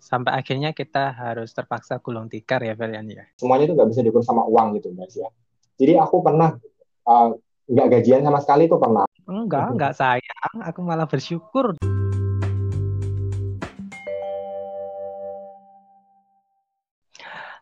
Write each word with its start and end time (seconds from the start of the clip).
sampai 0.00 0.32
akhirnya 0.32 0.72
kita 0.72 1.12
harus 1.12 1.52
terpaksa 1.52 2.00
gulung 2.00 2.32
tikar 2.32 2.64
ya 2.64 2.72
Velian 2.72 3.04
ya. 3.04 3.28
Semuanya 3.36 3.68
itu 3.68 3.76
nggak 3.76 3.88
bisa 3.92 4.00
diukur 4.00 4.24
sama 4.24 4.48
uang 4.48 4.80
gitu 4.80 4.96
guys 4.96 5.12
ya. 5.12 5.28
Jadi 5.76 6.00
aku 6.00 6.24
pernah 6.24 6.56
uh, 7.04 7.36
nggak 7.68 7.88
gajian 8.00 8.24
sama 8.24 8.40
sekali 8.40 8.64
itu 8.64 8.80
pernah. 8.80 9.04
Enggak, 9.28 9.76
enggak 9.76 9.92
sayang. 9.92 10.54
Aku 10.64 10.80
malah 10.80 11.04
bersyukur. 11.04 11.76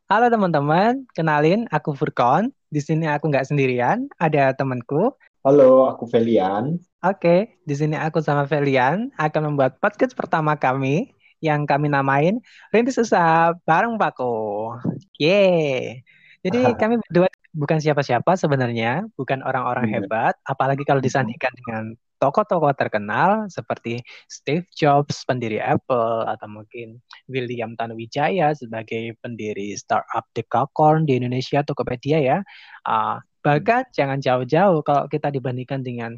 Halo 0.09 0.27
teman-teman, 0.33 1.05
kenalin 1.13 1.69
aku 1.69 1.93
Furkon. 1.93 2.55
Di 2.73 2.81
sini 2.81 3.05
aku 3.11 3.29
nggak 3.29 3.51
sendirian, 3.51 4.09
ada 4.17 4.57
temanku. 4.57 5.13
Halo, 5.45 5.91
aku 5.91 6.09
Felian. 6.09 6.81
Oke, 7.05 7.61
di 7.67 7.75
sini 7.77 7.99
aku 7.99 8.23
sama 8.25 8.49
Felian 8.49 9.13
akan 9.21 9.53
membuat 9.53 9.77
podcast 9.83 10.17
pertama 10.17 10.57
kami 10.57 11.18
yang 11.39 11.67
kami 11.67 11.87
namain 11.91 12.43
Rintis 12.75 12.99
Usaha 12.99 13.55
Bareng 13.67 13.99
Pako. 13.99 14.75
Yeay. 15.19 16.03
Jadi 16.43 16.75
kami 16.79 17.03
berdua 17.03 17.29
bukan 17.51 17.79
siapa-siapa 17.83 18.39
sebenarnya, 18.39 19.11
bukan 19.19 19.43
orang-orang 19.43 19.91
hmm. 19.91 19.95
hebat, 19.99 20.35
apalagi 20.47 20.87
kalau 20.87 21.03
disandingkan 21.03 21.51
dengan 21.59 21.85
tokoh-tokoh 22.23 22.75
terkenal 22.75 23.47
seperti 23.51 24.03
Steve 24.31 24.67
Jobs, 24.75 25.23
pendiri 25.27 25.59
Apple, 25.59 26.27
atau 26.27 26.47
mungkin 26.51 26.99
William 27.31 27.75
Tanuwijaya 27.75 28.55
sebagai 28.55 29.19
pendiri 29.23 29.75
startup 29.75 30.27
Decacorn 30.35 31.07
di 31.07 31.19
Indonesia, 31.19 31.63
Tokopedia 31.67 32.19
ya. 32.23 32.39
Uh, 32.87 33.19
bahkan 33.43 33.87
hmm. 33.87 33.95
jangan 33.95 34.19
jauh-jauh 34.23 34.79
kalau 34.87 35.11
kita 35.11 35.35
dibandingkan 35.35 35.83
dengan 35.83 36.15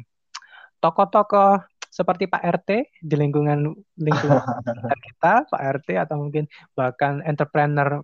tokoh-tokoh 0.81 1.61
seperti 1.91 2.31
Pak 2.31 2.39
RT 2.39 2.69
di 3.03 3.15
lingkungan 3.19 3.75
lingkungan 3.99 4.39
kita, 5.11 5.43
Pak 5.51 5.61
RT 5.83 5.99
atau 5.99 6.15
mungkin 6.23 6.47
bahkan 6.71 7.19
entrepreneur 7.27 7.99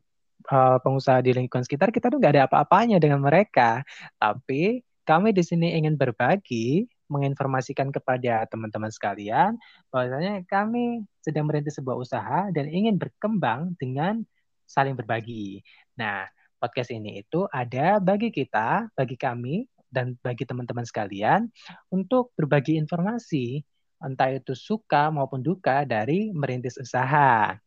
uh, 0.52 0.78
pengusaha 0.84 1.24
di 1.24 1.32
lingkungan 1.32 1.64
sekitar 1.64 1.96
kita 1.96 2.12
tuh 2.12 2.20
nggak 2.20 2.34
ada 2.36 2.44
apa-apanya 2.52 3.00
dengan 3.00 3.24
mereka. 3.24 3.88
Tapi 4.20 4.84
kami 5.08 5.32
di 5.32 5.40
sini 5.40 5.80
ingin 5.80 5.96
berbagi, 5.96 6.84
menginformasikan 7.08 7.96
kepada 7.96 8.44
teman-teman 8.52 8.92
sekalian 8.92 9.56
bahwasanya 9.88 10.44
kami 10.52 11.08
sedang 11.24 11.48
merintis 11.48 11.80
sebuah 11.80 11.96
usaha 11.96 12.52
dan 12.52 12.68
ingin 12.68 13.00
berkembang 13.00 13.80
dengan 13.80 14.28
saling 14.68 15.00
berbagi. 15.00 15.64
Nah, 15.96 16.28
podcast 16.60 16.92
ini 16.92 17.24
itu 17.24 17.48
ada 17.56 18.04
bagi 18.04 18.36
kita, 18.36 18.92
bagi 18.92 19.16
kami 19.16 19.64
dan 19.88 20.20
bagi 20.20 20.44
teman-teman 20.44 20.84
sekalian 20.84 21.48
untuk 21.88 22.36
berbagi 22.36 22.76
informasi 22.76 23.64
entah 24.02 24.30
itu 24.30 24.54
suka 24.54 25.10
maupun 25.10 25.42
duka 25.42 25.84
dari 25.84 26.30
merintis 26.34 26.78
usaha. 26.78 27.58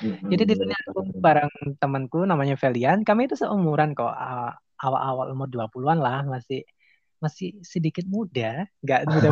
hmm 0.00 0.28
Jadi 0.32 0.42
di 0.48 0.54
sini 0.56 0.72
aku 0.72 1.00
bareng 1.20 1.78
temanku 1.78 2.24
namanya 2.24 2.56
Felian. 2.58 3.06
Kami 3.06 3.30
itu 3.30 3.36
seumuran 3.38 3.94
kok 3.94 4.10
awal-awal 4.82 5.30
umur 5.30 5.46
20-an 5.52 5.98
lah, 6.02 6.20
masih 6.26 6.66
masih 7.22 7.54
sedikit 7.62 8.02
muda, 8.10 8.66
nggak 8.82 9.00
muda 9.10 9.30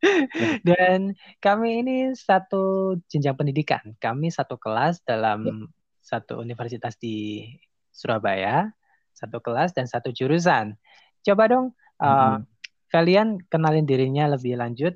Dan 0.68 1.12
kami 1.44 1.84
ini 1.84 1.96
satu 2.16 2.96
jenjang 3.08 3.36
pendidikan. 3.36 3.96
Kami 4.00 4.32
satu 4.32 4.56
kelas 4.56 5.04
dalam 5.04 5.44
ya. 5.44 5.52
satu 6.00 6.40
universitas 6.40 6.96
di 6.96 7.48
Surabaya, 7.92 8.72
satu 9.12 9.40
kelas 9.44 9.76
dan 9.76 9.84
satu 9.84 10.08
jurusan. 10.12 10.76
Coba 11.20 11.52
dong 11.52 11.76
uh, 12.00 12.40
kalian 12.90 13.38
kenalin 13.46 13.86
dirinya 13.86 14.26
lebih 14.34 14.58
lanjut? 14.58 14.94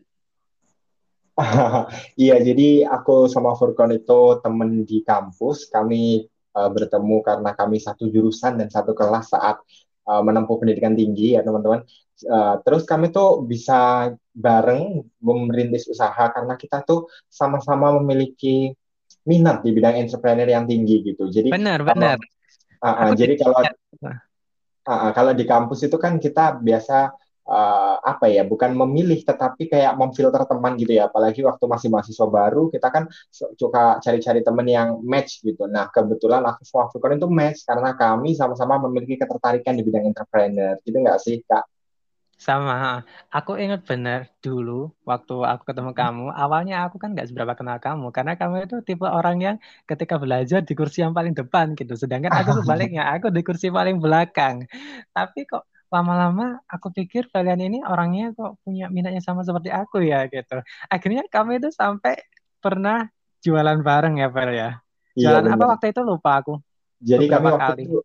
Iya, 2.14 2.38
jadi 2.42 2.86
aku 2.86 3.26
sama 3.26 3.58
Furkon 3.58 3.90
itu 3.94 4.38
temen 4.38 4.86
di 4.86 5.02
kampus. 5.02 5.66
Kami 5.66 6.22
uh, 6.54 6.70
bertemu 6.70 7.16
karena 7.26 7.50
kami 7.58 7.82
satu 7.82 8.06
jurusan 8.06 8.58
dan 8.62 8.68
satu 8.70 8.94
kelas 8.94 9.34
saat 9.34 9.58
uh, 10.06 10.22
menempuh 10.22 10.58
pendidikan 10.62 10.94
tinggi 10.94 11.34
ya 11.34 11.42
teman-teman. 11.42 11.82
Uh, 12.22 12.62
terus 12.62 12.86
kami 12.86 13.10
tuh 13.10 13.42
bisa 13.42 14.14
bareng 14.30 15.02
merintis 15.18 15.90
usaha 15.90 16.30
karena 16.30 16.54
kita 16.54 16.86
tuh 16.86 17.10
sama-sama 17.26 17.90
memiliki 17.98 18.70
minat 19.26 19.66
di 19.66 19.74
bidang 19.74 19.98
entrepreneur 19.98 20.46
yang 20.46 20.70
tinggi 20.70 21.02
gitu. 21.02 21.26
Jadi 21.26 21.50
benar, 21.50 21.82
benar. 21.82 22.22
Uh, 22.78 22.86
uh, 22.86 23.10
jadi 23.16 23.34
kalau 23.40 23.58
uh, 23.64 24.16
uh, 24.86 25.10
kalau 25.16 25.32
di 25.32 25.44
kampus 25.48 25.88
itu 25.88 25.96
kan 25.96 26.20
kita 26.20 26.60
biasa 26.60 27.16
uh, 27.48 27.96
apa 28.00 28.26
ya 28.32 28.42
bukan 28.44 28.72
memilih 28.72 29.20
tetapi 29.24 29.68
kayak 29.68 29.96
memfilter 29.96 30.42
teman 30.48 30.76
gitu 30.80 30.92
ya. 30.96 31.08
Apalagi 31.08 31.44
waktu 31.44 31.64
masih 31.68 31.88
mahasiswa 31.92 32.26
baru 32.28 32.72
kita 32.72 32.88
kan 32.88 33.04
suka 33.30 34.00
cari-cari 34.00 34.40
teman 34.40 34.66
yang 34.68 34.88
match 35.04 35.44
gitu. 35.44 35.68
Nah 35.68 35.88
kebetulan 35.92 36.44
aku 36.44 36.64
sama 36.64 36.88
Afrikan 36.88 37.16
itu 37.20 37.28
match 37.28 37.64
karena 37.68 37.92
kami 37.94 38.36
sama-sama 38.36 38.80
memiliki 38.88 39.20
ketertarikan 39.20 39.76
di 39.76 39.82
bidang 39.84 40.04
entrepreneur. 40.08 40.76
Gitu 40.82 40.96
nggak 40.96 41.20
sih 41.20 41.40
kak? 41.44 41.64
Sama 42.34 43.06
aku 43.30 43.54
ingat 43.56 43.86
benar 43.86 44.26
dulu 44.42 44.90
waktu 45.06 45.34
aku 45.46 45.70
ketemu 45.70 45.94
hmm. 45.94 46.00
kamu 46.02 46.26
awalnya 46.34 46.82
aku 46.84 46.98
kan 46.98 47.14
nggak 47.14 47.30
seberapa 47.30 47.54
kenal 47.54 47.78
kamu 47.78 48.10
karena 48.10 48.34
kamu 48.34 48.66
itu 48.66 48.76
tipe 48.82 49.06
orang 49.06 49.36
yang 49.38 49.56
ketika 49.86 50.18
belajar 50.18 50.60
di 50.60 50.74
kursi 50.74 51.06
yang 51.06 51.14
paling 51.14 51.32
depan 51.32 51.78
gitu. 51.78 51.94
Sedangkan 51.94 52.34
aku 52.34 52.50
sebaliknya 52.60 53.06
aku 53.14 53.30
di 53.30 53.40
kursi 53.46 53.70
paling 53.70 54.02
belakang. 54.02 54.66
Tapi 55.14 55.46
kok 55.46 55.62
lama-lama 55.94 56.58
aku 56.66 56.90
pikir 56.90 57.30
kalian 57.30 57.62
ini 57.62 57.78
orangnya 57.86 58.34
kok 58.34 58.58
punya 58.66 58.90
minatnya 58.90 59.22
sama 59.22 59.46
seperti 59.46 59.70
aku 59.70 60.02
ya 60.02 60.26
gitu. 60.26 60.58
Akhirnya 60.90 61.22
kami 61.30 61.62
itu 61.62 61.70
sampai 61.70 62.18
pernah 62.58 63.06
jualan 63.38 63.78
bareng 63.78 64.18
ya 64.18 64.28
Fel 64.34 64.50
ya. 64.50 64.70
Iya, 65.14 65.30
jualan 65.30 65.46
iya, 65.46 65.54
apa 65.54 65.64
waktu 65.70 65.86
itu 65.94 66.00
lupa 66.02 66.30
aku. 66.42 66.54
Jadi 66.98 67.24
kami 67.30 67.46
waktu 67.54 67.70
kali. 67.70 67.82
itu 67.86 67.98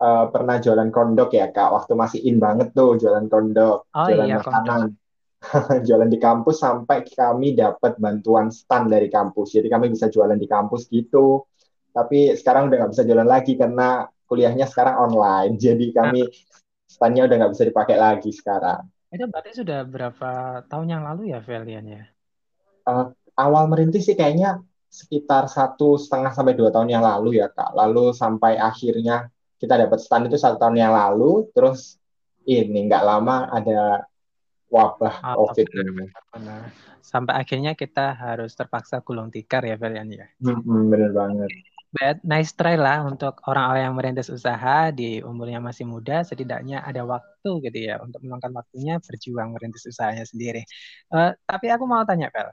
uh, 0.00 0.24
pernah 0.32 0.56
jualan 0.56 0.88
kondok 0.88 1.30
ya 1.36 1.52
kak. 1.52 1.68
Waktu 1.68 1.92
masih 1.92 2.20
in 2.24 2.40
banget 2.40 2.72
tuh 2.72 2.96
jualan 2.96 3.28
kondok, 3.28 3.84
oh, 3.92 4.06
jualan 4.08 4.24
iya, 4.24 4.40
makanan. 4.40 4.96
jualan 5.86 6.10
di 6.10 6.18
kampus 6.18 6.56
sampai 6.64 7.04
kami 7.06 7.52
dapat 7.52 8.00
bantuan 8.00 8.48
stand 8.48 8.88
dari 8.88 9.12
kampus. 9.12 9.52
Jadi 9.52 9.68
kami 9.68 9.92
bisa 9.92 10.08
jualan 10.08 10.40
di 10.40 10.48
kampus 10.48 10.88
gitu. 10.88 11.44
Tapi 11.92 12.32
sekarang 12.32 12.72
udah 12.72 12.76
nggak 12.80 12.92
bisa 12.96 13.04
jualan 13.04 13.28
lagi 13.28 13.52
karena 13.60 14.08
kuliahnya 14.24 14.64
sekarang 14.64 14.96
online. 15.10 15.58
Jadi 15.68 15.92
kami 15.92 16.24
nah 16.24 16.56
standnya 16.88 17.28
udah 17.28 17.36
nggak 17.36 17.52
bisa 17.52 17.64
dipakai 17.68 17.96
lagi 18.00 18.32
sekarang. 18.32 18.88
Itu 19.12 19.28
berarti 19.28 19.52
sudah 19.60 19.84
berapa 19.84 20.30
tahun 20.66 20.86
yang 20.88 21.02
lalu 21.04 21.36
ya 21.36 21.40
Velian 21.44 21.84
ya? 21.84 22.04
Uh, 22.88 23.12
awal 23.36 23.68
merintis 23.68 24.08
sih 24.08 24.16
kayaknya 24.16 24.64
sekitar 24.88 25.52
satu 25.52 26.00
setengah 26.00 26.32
sampai 26.32 26.56
dua 26.56 26.72
tahun 26.72 26.88
yang 26.88 27.04
lalu 27.04 27.38
ya 27.38 27.52
kak. 27.52 27.76
Lalu 27.76 28.16
sampai 28.16 28.56
akhirnya 28.56 29.28
kita 29.60 29.76
dapat 29.76 30.00
stand 30.00 30.32
itu 30.32 30.40
satu 30.40 30.56
tahun 30.56 30.80
yang 30.80 30.92
lalu, 30.96 31.46
terus 31.52 32.00
ini 32.48 32.88
nggak 32.88 33.04
lama 33.04 33.52
ada 33.52 34.08
wabah 34.72 35.36
oh, 35.36 35.52
COVID. 35.52 35.66
Benar, 35.68 36.08
benar. 36.32 36.62
Sampai 37.04 37.40
akhirnya 37.40 37.72
kita 37.72 38.16
harus 38.16 38.52
terpaksa 38.56 39.00
gulung 39.04 39.28
tikar 39.28 39.64
ya 39.64 39.76
Velian 39.76 40.08
ya? 40.08 40.26
Hmm, 40.40 40.88
bener 40.88 41.12
banget 41.12 41.52
bad 41.88 42.20
nice 42.20 42.52
try 42.52 42.76
lah 42.76 43.00
untuk 43.08 43.40
orang-orang 43.48 43.82
yang 43.88 43.96
merintis 43.96 44.28
usaha 44.28 44.92
di 44.92 45.24
umurnya 45.24 45.56
masih 45.56 45.88
muda 45.88 46.20
setidaknya 46.20 46.84
ada 46.84 47.00
waktu 47.08 47.50
gitu 47.64 47.78
ya 47.88 47.96
untuk 48.04 48.20
meluangkan 48.20 48.52
waktunya 48.52 49.00
berjuang 49.00 49.56
merintis 49.56 49.88
usahanya 49.88 50.28
sendiri. 50.28 50.68
Uh, 51.08 51.32
tapi 51.48 51.72
aku 51.72 51.88
mau 51.88 52.04
tanya 52.04 52.28
Pel, 52.28 52.52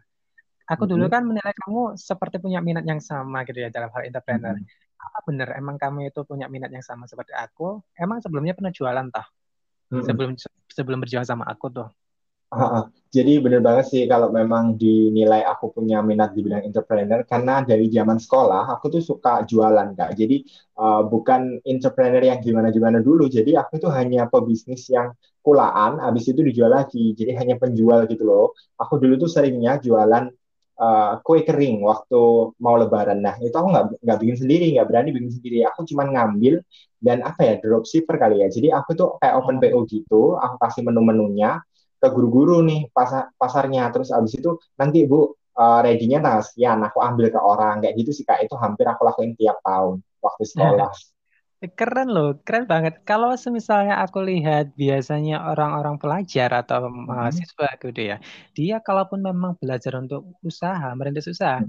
aku 0.72 0.84
dulu 0.88 1.12
kan 1.12 1.28
menilai 1.28 1.52
kamu 1.52 2.00
seperti 2.00 2.40
punya 2.40 2.64
minat 2.64 2.88
yang 2.88 3.04
sama 3.04 3.44
gitu 3.44 3.60
ya 3.60 3.70
dalam 3.70 3.92
hal 3.92 4.08
entrepreneur. 4.08 4.56
Mm-hmm. 4.56 5.04
Apa 5.06 5.20
bener 5.28 5.48
emang 5.60 5.76
kamu 5.76 6.10
itu 6.10 6.24
punya 6.24 6.48
minat 6.48 6.72
yang 6.72 6.82
sama 6.82 7.04
seperti 7.06 7.36
aku? 7.36 7.84
Emang 8.00 8.24
sebelumnya 8.24 8.56
pernah 8.56 8.72
jualan 8.72 9.06
toh? 9.12 9.28
Mm-hmm. 9.92 10.06
Sebelum 10.08 10.32
sebelum 10.72 11.00
berjuang 11.04 11.28
sama 11.28 11.44
aku 11.46 11.70
tuh. 11.76 11.90
Jadi 13.16 13.40
bener 13.40 13.64
banget 13.64 13.86
sih 13.88 14.04
kalau 14.12 14.28
memang 14.28 14.76
dinilai 14.76 15.48
aku 15.48 15.72
punya 15.72 16.04
minat 16.04 16.36
di 16.36 16.44
bidang 16.44 16.68
entrepreneur 16.68 17.24
karena 17.24 17.64
dari 17.64 17.88
zaman 17.88 18.20
sekolah 18.20 18.68
aku 18.76 18.92
tuh 18.92 19.04
suka 19.04 19.48
jualan 19.48 19.96
kak. 19.96 20.20
Jadi 20.20 20.44
uh, 20.76 21.08
bukan 21.08 21.64
entrepreneur 21.64 22.20
yang 22.20 22.44
gimana-gimana 22.44 23.00
dulu. 23.00 23.32
Jadi 23.32 23.56
aku 23.56 23.80
tuh 23.80 23.92
hanya 23.96 24.28
pebisnis 24.28 24.92
yang 24.92 25.16
kulaan, 25.40 26.04
habis 26.04 26.28
itu 26.28 26.44
dijual 26.44 26.76
lagi. 26.76 27.16
Jadi 27.16 27.32
hanya 27.40 27.56
penjual 27.56 28.04
gitu 28.12 28.24
loh. 28.28 28.52
Aku 28.76 29.00
dulu 29.00 29.16
tuh 29.16 29.32
seringnya 29.32 29.80
jualan 29.80 30.28
uh, 30.76 31.14
kue 31.24 31.40
kering 31.48 31.88
waktu 31.88 32.20
mau 32.60 32.76
lebaran. 32.76 33.24
Nah 33.24 33.40
itu 33.40 33.56
aku 33.56 33.68
nggak 33.72 33.86
nggak 34.04 34.18
bikin 34.28 34.38
sendiri, 34.44 34.66
nggak 34.76 34.88
berani 34.92 35.10
bikin 35.16 35.32
sendiri. 35.32 35.64
Aku 35.72 35.88
cuma 35.88 36.04
ngambil 36.12 36.60
dan 37.00 37.24
apa 37.24 37.42
ya 37.48 37.54
dropshipper 37.64 38.20
kali 38.20 38.44
ya. 38.44 38.48
Jadi 38.52 38.68
aku 38.76 38.92
tuh 39.00 39.08
kayak 39.24 39.36
open 39.40 39.56
PO 39.64 39.80
gitu. 39.88 40.36
Aku 40.36 40.56
kasih 40.60 40.84
menu-menunya 40.84 41.64
ke 42.06 42.10
guru-guru 42.14 42.62
nih 42.62 42.90
pasar 42.94 43.34
pasarnya. 43.36 43.90
Terus 43.90 44.14
abis 44.14 44.38
itu 44.38 44.62
nanti 44.78 45.10
bu 45.10 45.34
uh, 45.58 45.80
ready-nya 45.82 46.22
tanggal 46.22 46.44
sekian 46.46 46.80
aku 46.86 47.02
ambil 47.02 47.34
ke 47.34 47.40
orang. 47.42 47.82
Kayak 47.82 47.96
gitu 48.06 48.12
sih 48.22 48.26
kak. 48.28 48.46
Itu 48.46 48.56
hampir 48.62 48.86
aku 48.86 49.02
lakuin 49.04 49.34
tiap 49.34 49.60
tahun 49.66 50.00
waktu 50.22 50.44
sekolah. 50.54 50.92
keren 51.66 52.14
loh 52.14 52.38
keren 52.46 52.70
banget. 52.70 53.02
Kalau 53.10 53.34
misalnya 53.50 53.98
aku 54.06 54.22
lihat 54.22 54.78
biasanya 54.78 55.50
orang-orang 55.50 55.98
pelajar 55.98 56.54
atau 56.62 56.86
mm-hmm. 56.86 57.10
mahasiswa 57.10 57.70
gitu 57.82 58.02
ya 58.06 58.18
dia 58.54 58.78
kalaupun 58.86 59.18
memang 59.26 59.58
belajar 59.58 59.98
untuk 59.98 60.30
usaha 60.46 60.94
merintis 60.94 61.26
usaha 61.26 61.66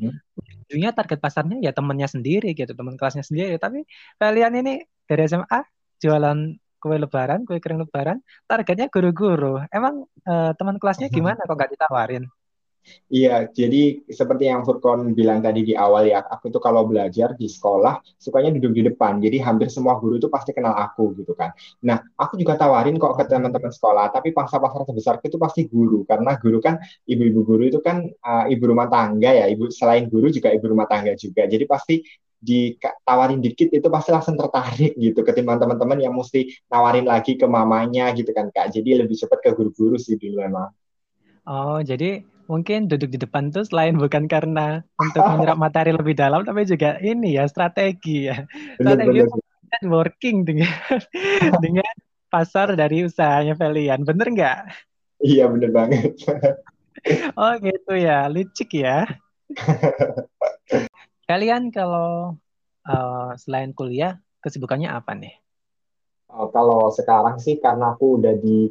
ujungnya 0.67 0.91
target 0.93 1.19
pasarnya 1.23 1.57
ya 1.63 1.71
temennya 1.71 2.11
sendiri 2.11 2.53
gitu, 2.59 2.75
teman 2.75 2.99
kelasnya 2.99 3.23
sendiri. 3.23 3.55
Tapi 3.57 3.87
kalian 4.19 4.53
ini 4.61 4.83
dari 5.07 5.23
SMA 5.31 5.61
jualan 6.03 6.39
kue 6.87 7.03
lebaran, 7.03 7.43
kue 7.43 7.59
kering 7.59 7.83
lebaran, 7.83 8.23
targetnya 8.47 8.87
guru-guru. 8.87 9.59
Emang 9.75 10.07
uh, 10.31 10.55
teman 10.55 10.79
kelasnya 10.79 11.11
gimana 11.11 11.43
kok 11.43 11.59
gak 11.59 11.75
ditawarin? 11.75 12.31
Iya, 13.11 13.51
jadi 13.51 14.07
seperti 14.07 14.47
yang 14.47 14.63
Furkon 14.63 15.11
bilang 15.11 15.43
tadi 15.43 15.67
di 15.67 15.75
awal 15.75 16.07
ya, 16.07 16.23
aku 16.23 16.55
tuh 16.55 16.63
kalau 16.63 16.87
belajar 16.87 17.35
di 17.35 17.51
sekolah 17.51 17.99
sukanya 18.15 18.55
duduk 18.55 18.73
di 18.79 18.83
depan. 18.87 19.19
Jadi 19.19 19.43
hampir 19.43 19.75
semua 19.75 19.99
guru 19.99 20.23
itu 20.23 20.31
pasti 20.31 20.55
kenal 20.55 20.71
aku 20.75 21.19
gitu 21.19 21.35
kan. 21.35 21.51
Nah, 21.83 21.99
aku 22.15 22.39
juga 22.39 22.55
tawarin 22.55 22.95
kok 22.95 23.19
ke 23.19 23.27
teman-teman 23.27 23.75
sekolah, 23.75 24.15
tapi 24.15 24.31
pangsa 24.31 24.63
pasar 24.63 24.87
terbesar 24.87 25.19
itu 25.19 25.35
pasti 25.35 25.67
guru 25.67 26.07
karena 26.07 26.39
guru 26.39 26.63
kan 26.63 26.79
ibu-ibu 27.11 27.41
guru 27.43 27.63
itu 27.67 27.83
kan 27.83 28.07
uh, 28.07 28.47
ibu 28.47 28.65
rumah 28.71 28.87
tangga 28.87 29.35
ya, 29.35 29.47
ibu 29.51 29.67
selain 29.71 30.07
guru 30.07 30.31
juga 30.31 30.55
ibu 30.55 30.67
rumah 30.71 30.87
tangga 30.87 31.19
juga. 31.19 31.43
Jadi 31.51 31.67
pasti 31.67 32.07
ditawarin 32.41 33.41
dikit 33.41 33.73
itu 33.73 33.89
pasti 33.89 34.11
langsung 34.13 34.37
tertarik 34.37 34.93
gitu 34.97 35.25
ketimbang 35.25 35.57
teman-teman 35.57 35.99
yang 35.99 36.15
mesti 36.15 36.53
nawarin 36.69 37.09
lagi 37.09 37.35
ke 37.35 37.47
mamanya 37.49 38.13
gitu 38.13 38.31
kan 38.31 38.53
Kak. 38.53 38.73
Jadi 38.77 39.05
lebih 39.05 39.17
cepat 39.17 39.39
ke 39.41 39.51
guru-guru 39.57 39.97
sih 39.97 40.21
dulu 40.21 40.45
emang. 40.45 40.71
Oh, 41.47 41.79
jadi 41.81 42.27
mungkin 42.47 42.87
duduk 42.87 43.11
di 43.11 43.19
depan 43.19 43.51
tuh 43.51 43.67
selain 43.67 43.99
bukan 43.99 44.27
karena 44.31 44.83
untuk 44.99 45.23
menyerap 45.23 45.59
materi 45.65 45.91
lebih 45.95 46.15
dalam, 46.15 46.43
tapi 46.43 46.67
juga 46.67 46.99
ini 47.03 47.39
ya 47.39 47.47
strategi 47.47 48.31
ya. 48.31 48.43
Strategi 48.79 49.23
bener, 49.23 49.83
working 49.87 50.47
dengan 50.47 50.71
dengan 51.65 51.95
pasar 52.31 52.75
dari 52.75 53.07
usahanya 53.07 53.55
Velian, 53.55 54.03
bener 54.03 54.27
nggak? 54.31 54.59
Iya 55.23 55.49
bener 55.49 55.71
banget. 55.73 56.13
oh 57.39 57.53
gitu 57.63 57.93
ya, 57.97 58.27
licik 58.29 58.71
ya. 58.77 59.07
Kalian 61.27 61.75
kalau 61.75 62.39
uh, 62.87 63.31
selain 63.35 63.75
kuliah 63.75 64.23
kesibukannya 64.39 64.87
apa 64.87 65.13
nih? 65.19 65.35
Uh, 66.31 66.47
kalau 66.55 66.87
sekarang 66.95 67.43
sih 67.43 67.59
karena 67.59 67.99
aku 67.99 68.23
udah 68.23 68.35
di 68.39 68.71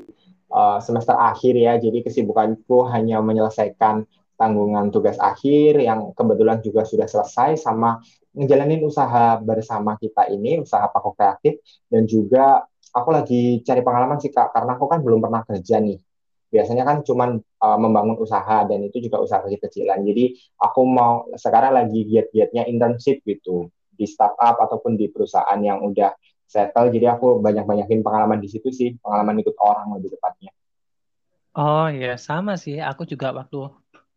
uh, 0.55 0.79
semester 0.79 1.19
akhir 1.19 1.53
ya. 1.59 1.75
Jadi 1.75 1.99
kesibukanku 2.07 2.87
hanya 2.95 3.19
menyelesaikan 3.19 4.07
tanggungan 4.39 4.87
tugas 4.91 5.19
akhir 5.19 5.79
yang 5.83 6.11
kebetulan 6.15 6.63
juga 6.63 6.87
sudah 6.87 7.07
selesai 7.07 7.59
sama 7.59 7.99
ngejalanin 8.35 8.83
usaha 8.83 9.39
bersama 9.39 9.95
kita 9.99 10.27
ini, 10.31 10.59
usaha 10.59 10.87
Paku 10.91 11.15
Kreatif 11.15 11.59
dan 11.87 12.03
juga 12.07 12.63
aku 12.95 13.09
lagi 13.11 13.63
cari 13.67 13.83
pengalaman 13.83 14.19
sih 14.19 14.31
Kak 14.31 14.55
karena 14.55 14.79
aku 14.79 14.87
kan 14.87 14.99
belum 15.03 15.19
pernah 15.23 15.43
kerja 15.43 15.79
nih. 15.83 15.99
Biasanya 16.55 16.87
kan 16.87 17.03
cuman 17.03 17.43
uh, 17.59 17.77
membangun 17.77 18.15
usaha 18.15 18.63
dan 18.63 18.79
itu 18.87 19.03
juga 19.03 19.19
usaha 19.19 19.43
kecil-kecilan. 19.43 20.07
Jadi 20.07 20.39
aku 20.55 20.87
mau 20.87 21.27
sekarang 21.35 21.75
lagi 21.75 22.07
giat-giatnya 22.07 22.63
internship 22.71 23.19
gitu 23.27 23.67
di 23.91 24.07
startup 24.07 24.55
ataupun 24.59 24.95
di 24.95 25.11
perusahaan 25.11 25.59
yang 25.59 25.83
udah 25.83 26.15
settle 26.45 26.93
jadi 26.93 27.17
aku 27.17 27.41
banyak-banyakin 27.41 28.05
pengalaman 28.05 28.37
di 28.37 28.49
situ 28.51 28.69
sih 28.69 28.93
pengalaman 29.01 29.41
ikut 29.41 29.57
orang 29.57 29.97
lebih 29.97 30.13
tepatnya 30.13 30.51
oh 31.57 31.89
ya 31.89 32.15
sama 32.15 32.55
sih 32.55 32.77
aku 32.77 33.07
juga 33.09 33.33
waktu 33.33 33.65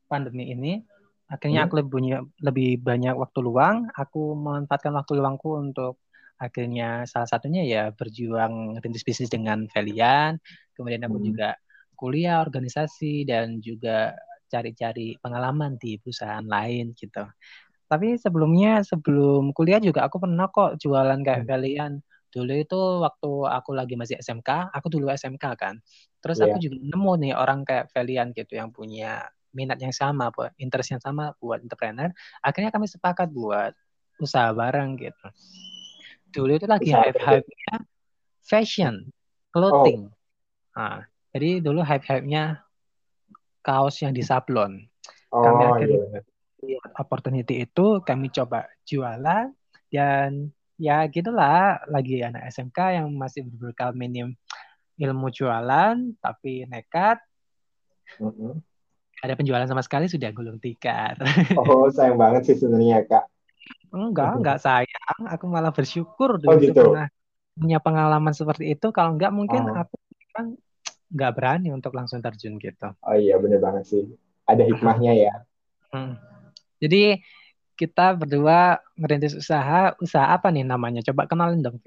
pandemi 0.06 0.52
ini 0.52 0.85
akhirnya 1.29 1.64
hmm. 1.64 1.69
aku 1.69 1.75
lebih 1.81 1.93
punya 1.93 2.17
lebih 2.40 2.81
banyak 2.81 3.14
waktu 3.17 3.38
luang 3.40 3.88
aku 3.96 4.37
memanfaatkan 4.37 4.93
waktu 4.96 5.12
luangku 5.17 5.56
untuk 5.56 6.00
akhirnya 6.38 7.02
salah 7.08 7.26
satunya 7.26 7.67
ya 7.67 7.82
berjuang 7.90 8.79
rintis 8.79 9.02
bisnis 9.02 9.32
dengan 9.32 9.67
Velian 9.73 10.38
kemudian 10.76 11.05
aku 11.05 11.19
hmm. 11.19 11.26
juga 11.32 11.49
kuliah 11.98 12.38
organisasi 12.38 13.26
dan 13.26 13.58
juga 13.58 14.14
cari-cari 14.48 15.18
pengalaman 15.18 15.76
di 15.76 15.98
perusahaan 15.98 16.46
lain 16.46 16.94
gitu 16.94 17.26
tapi 17.88 18.20
sebelumnya 18.20 18.84
sebelum 18.84 19.50
kuliah 19.56 19.80
juga 19.80 20.04
aku 20.04 20.20
pernah 20.20 20.46
kok 20.52 20.76
jualan 20.78 21.20
kayak 21.24 21.44
hmm. 21.44 21.50
kalian 21.50 21.92
dulu 22.28 22.52
itu 22.52 22.80
waktu 23.00 23.30
aku 23.48 23.70
lagi 23.72 23.96
masih 23.96 24.20
SMK, 24.20 24.68
aku 24.68 24.92
dulu 24.92 25.08
SMK 25.08 25.44
kan. 25.56 25.80
Terus 26.20 26.38
yeah. 26.38 26.52
aku 26.52 26.56
iya. 26.60 26.64
juga 26.68 26.76
nemu 26.84 27.12
nih 27.24 27.32
orang 27.32 27.60
kayak 27.64 27.88
Valian 27.96 28.28
gitu 28.36 28.52
yang 28.60 28.68
punya 28.68 29.24
minat 29.56 29.80
yang 29.80 29.96
sama, 29.96 30.28
buat 30.28 30.52
interest 30.60 30.92
yang 30.92 31.02
sama 31.02 31.32
buat 31.40 31.64
entrepreneur. 31.64 32.12
Akhirnya 32.44 32.68
kami 32.68 32.84
sepakat 32.84 33.32
buat 33.32 33.72
usaha 34.20 34.52
bareng 34.52 35.00
gitu. 35.00 35.26
Dulu 36.28 36.60
itu 36.60 36.66
lagi 36.68 36.92
hype-hype-nya 36.92 37.74
fashion, 38.44 39.08
clothing. 39.48 40.12
Oh. 40.76 40.78
Nah, 40.78 41.08
jadi 41.32 41.60
dulu 41.60 41.84
hype-hype-nya 41.84 42.64
kaos 43.60 44.00
yang 44.00 44.16
di 44.16 44.25
sablon. 44.25 44.88
Oh, 45.28 45.44
kami 45.44 45.62
akhirnya 45.69 46.25
iya. 46.64 46.80
opportunity 46.96 47.69
itu 47.69 48.00
kami 48.02 48.32
coba 48.32 48.64
jualan 48.88 49.52
dan 49.92 50.30
ya 50.78 51.04
gitulah 51.10 51.82
lagi 51.90 52.22
anak 52.22 52.48
SMK 52.48 53.02
yang 53.02 53.06
masih 53.12 53.44
berbekal 53.44 53.92
minim 53.92 54.32
ilmu 54.98 55.28
jualan 55.28 55.96
tapi 56.22 56.64
nekat 56.70 57.19
mm-hmm. 58.16 58.52
ada 59.20 59.34
penjualan 59.34 59.66
sama 59.66 59.82
sekali 59.82 60.06
sudah 60.06 60.30
gulung 60.30 60.62
tikar 60.62 61.19
oh 61.60 61.90
sayang 61.90 62.16
banget 62.16 62.54
sih 62.54 62.56
sebenarnya 62.56 63.04
kak 63.04 63.25
enggak 63.90 64.38
enggak 64.38 64.58
sayang 64.62 65.20
aku 65.26 65.44
malah 65.50 65.75
bersyukur 65.75 66.38
dulu 66.38 66.54
oh, 66.54 66.62
gitu. 66.62 66.78
pernah 66.78 67.10
punya 67.58 67.78
pengalaman 67.82 68.30
seperti 68.30 68.78
itu 68.78 68.94
kalau 68.94 69.19
enggak 69.19 69.34
mungkin 69.34 69.66
oh. 69.66 69.82
aku 69.82 69.97
nggak 71.08 71.32
berani 71.34 71.69
untuk 71.72 71.96
langsung 71.96 72.20
terjun 72.20 72.60
gitu 72.60 72.88
oh 72.93 73.16
iya 73.16 73.40
bener 73.40 73.60
banget 73.60 73.84
sih 73.88 74.05
ada 74.44 74.64
hikmahnya 74.64 75.12
ya 75.16 75.34
hmm. 75.93 76.14
jadi 76.81 77.20
kita 77.78 78.19
berdua 78.19 78.82
merintis 78.99 79.38
usaha. 79.38 79.94
Usaha 80.02 80.26
apa 80.34 80.50
nih 80.50 80.66
namanya? 80.66 81.00
Coba 81.06 81.31
kenalin 81.31 81.62
dong. 81.62 81.78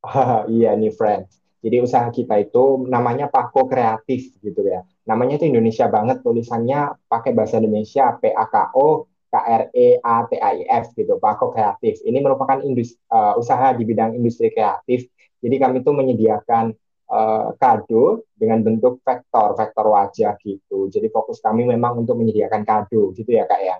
Oh, 0.00 0.48
iya 0.48 0.72
nih 0.72 0.90
friend. 0.96 1.28
Jadi 1.60 1.80
usaha 1.84 2.08
kita 2.08 2.40
itu 2.40 2.88
namanya 2.88 3.28
Pako 3.28 3.68
Kreatif 3.68 4.32
gitu 4.40 4.64
ya. 4.64 4.84
Namanya 5.04 5.36
itu 5.36 5.48
Indonesia 5.48 5.88
banget 5.88 6.24
tulisannya 6.24 6.96
pakai 7.08 7.36
bahasa 7.36 7.60
Indonesia 7.60 8.16
P 8.20 8.32
A 8.32 8.48
K 8.48 8.72
O 8.76 9.08
K 9.28 9.34
R 9.36 9.62
E 9.72 10.00
A 10.00 10.24
T 10.28 10.40
A 10.40 10.50
I 10.56 10.64
F 10.64 10.92
gitu. 10.96 11.20
Pako 11.20 11.52
Kreatif. 11.52 12.00
Ini 12.04 12.20
merupakan 12.24 12.60
industri, 12.64 13.00
uh, 13.12 13.36
usaha 13.36 13.72
di 13.76 13.84
bidang 13.84 14.16
industri 14.16 14.48
kreatif. 14.52 15.08
Jadi 15.44 15.56
kami 15.60 15.84
itu 15.84 15.92
menyediakan 15.92 16.72
uh, 17.14 17.54
kado 17.54 18.26
dengan 18.34 18.66
bentuk 18.66 18.98
vektor, 19.06 19.54
vektor 19.54 19.86
wajah 19.86 20.34
gitu. 20.42 20.90
Jadi 20.90 21.06
fokus 21.14 21.38
kami 21.38 21.62
memang 21.70 22.02
untuk 22.02 22.18
menyediakan 22.18 22.66
kado 22.66 23.14
gitu 23.14 23.30
ya 23.30 23.46
kak 23.46 23.62
ya. 23.62 23.76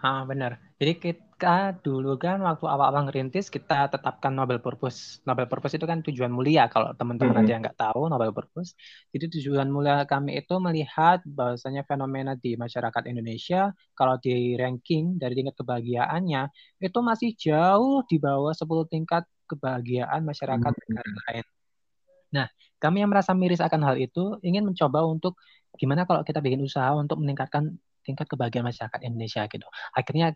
Ah, 0.00 0.24
benar. 0.24 0.56
Jadi 0.80 0.96
kita 0.96 1.76
dulu 1.84 2.16
kan 2.16 2.40
waktu 2.40 2.64
awal-awal 2.64 3.04
ngerintis 3.04 3.52
kita 3.52 3.84
tetapkan 3.92 4.32
Nobel 4.32 4.56
Purpose. 4.56 5.20
Nobel 5.28 5.44
Purpose 5.44 5.76
itu 5.76 5.84
kan 5.84 6.00
tujuan 6.00 6.32
mulia 6.32 6.72
kalau 6.72 6.96
teman-teman 6.96 7.36
mm 7.36 7.36
-hmm. 7.36 7.44
ada 7.44 7.52
yang 7.52 7.60
nggak 7.60 7.76
tahu 7.76 8.08
Nobel 8.08 8.32
Purpose. 8.32 8.72
Jadi 9.12 9.28
tujuan 9.36 9.68
mulia 9.68 10.08
kami 10.08 10.40
itu 10.40 10.56
melihat 10.56 11.20
bahwasanya 11.28 11.84
fenomena 11.84 12.32
di 12.32 12.56
masyarakat 12.56 13.12
Indonesia 13.12 13.76
kalau 13.92 14.16
di 14.16 14.56
ranking 14.56 15.20
dari 15.20 15.36
tingkat 15.36 15.60
kebahagiaannya 15.60 16.48
itu 16.80 16.98
masih 17.04 17.36
jauh 17.36 18.00
di 18.08 18.16
bawah 18.16 18.56
10 18.56 18.64
tingkat 18.88 19.28
kebahagiaan 19.52 20.24
masyarakat 20.24 20.64
mm 20.64 20.80
-hmm. 20.80 20.88
negara 20.96 21.12
lain. 21.28 21.44
Nah, 22.34 22.46
kami 22.80 23.04
yang 23.04 23.10
merasa 23.12 23.36
miris 23.36 23.60
akan 23.60 23.80
hal 23.86 23.96
itu 24.00 24.38
ingin 24.40 24.64
mencoba 24.64 25.04
untuk 25.04 25.36
gimana 25.76 26.08
kalau 26.08 26.24
kita 26.26 26.40
bikin 26.42 26.64
usaha 26.64 26.90
untuk 26.96 27.20
meningkatkan 27.20 27.76
tingkat 28.02 28.26
kebahagiaan 28.26 28.66
masyarakat 28.66 29.00
Indonesia 29.04 29.44
gitu. 29.46 29.66
Akhirnya 29.92 30.34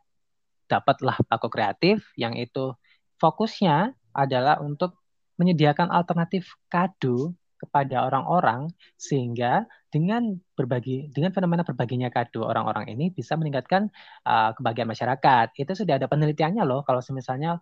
dapatlah 0.69 1.21
Pako 1.29 1.49
Kreatif 1.53 2.05
yang 2.17 2.37
itu 2.37 2.77
fokusnya 3.19 3.93
adalah 4.15 4.61
untuk 4.61 5.01
menyediakan 5.41 5.91
alternatif 5.91 6.55
kado 6.71 7.35
kepada 7.59 8.05
orang-orang 8.05 8.69
sehingga 9.01 9.65
dengan 9.89 10.37
berbagi 10.53 11.09
dengan 11.17 11.33
fenomena 11.33 11.65
berbaginya 11.65 12.13
kado 12.13 12.45
orang-orang 12.45 12.93
ini 12.93 13.09
bisa 13.09 13.41
meningkatkan 13.41 13.89
uh, 14.29 14.53
kebahagiaan 14.53 14.91
masyarakat. 14.91 15.57
Itu 15.57 15.73
sudah 15.73 15.97
ada 15.97 16.07
penelitiannya 16.11 16.61
loh 16.67 16.85
kalau 16.85 17.01
misalnya 17.17 17.57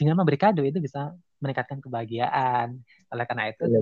dengan 0.00 0.16
memberi 0.16 0.40
kado 0.40 0.64
itu 0.64 0.80
bisa 0.80 1.12
meningkatkan 1.44 1.84
kebahagiaan. 1.84 2.80
Oleh 3.12 3.24
karena 3.28 3.52
itu 3.52 3.68
ya. 3.68 3.80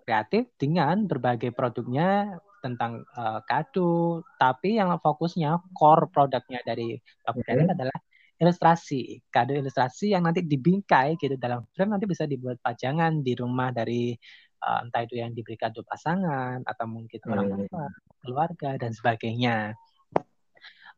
kreatif 0.00 0.48
dengan 0.56 1.04
berbagai 1.04 1.52
produknya 1.52 2.40
tentang 2.64 3.06
uh, 3.14 3.40
kado, 3.46 4.24
tapi 4.40 4.80
yang 4.80 4.90
fokusnya 4.98 5.62
core 5.76 6.10
produknya 6.10 6.60
dari 6.66 6.98
Pak 7.22 7.38
okay. 7.38 7.66
adalah 7.66 7.98
ilustrasi, 8.38 9.18
kado 9.34 9.54
ilustrasi 9.54 10.14
yang 10.14 10.26
nanti 10.26 10.46
dibingkai 10.46 11.18
gitu 11.18 11.34
dalam 11.34 11.66
frame 11.74 11.98
nanti 11.98 12.06
bisa 12.06 12.26
dibuat 12.26 12.62
pajangan 12.62 13.22
di 13.22 13.34
rumah 13.34 13.74
dari 13.74 14.14
uh, 14.62 14.86
entah 14.86 15.02
itu 15.02 15.18
yang 15.18 15.34
diberi 15.34 15.58
kado 15.58 15.82
pasangan 15.82 16.62
atau 16.62 16.86
mungkin 16.86 17.18
hmm. 17.18 17.32
orang 17.34 17.48
tua, 17.66 17.86
keluarga 18.22 18.70
dan 18.78 18.94
sebagainya. 18.94 19.74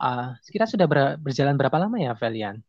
Uh, 0.01 0.33
kita 0.49 0.65
sudah 0.65 0.89
ber 0.89 1.21
berjalan 1.21 1.61
berapa 1.61 1.77
lama 1.77 1.97
ya, 2.01 2.17
Velian? 2.17 2.61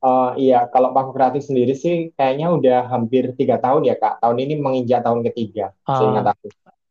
Uh, 0.00 0.32
iya, 0.40 0.64
kalau 0.72 0.96
Paku 0.96 1.12
Kreatif 1.12 1.44
sendiri 1.44 1.76
sih 1.76 2.08
kayaknya 2.16 2.48
udah 2.48 2.88
hampir 2.88 3.36
tiga 3.36 3.60
tahun 3.60 3.84
ya 3.84 4.00
kak. 4.00 4.24
Tahun 4.24 4.36
ini 4.40 4.56
menginjak 4.56 5.04
tahun 5.04 5.20
ketiga, 5.28 5.76
uh, 5.84 5.96
seingat 6.00 6.32
aku. 6.32 6.48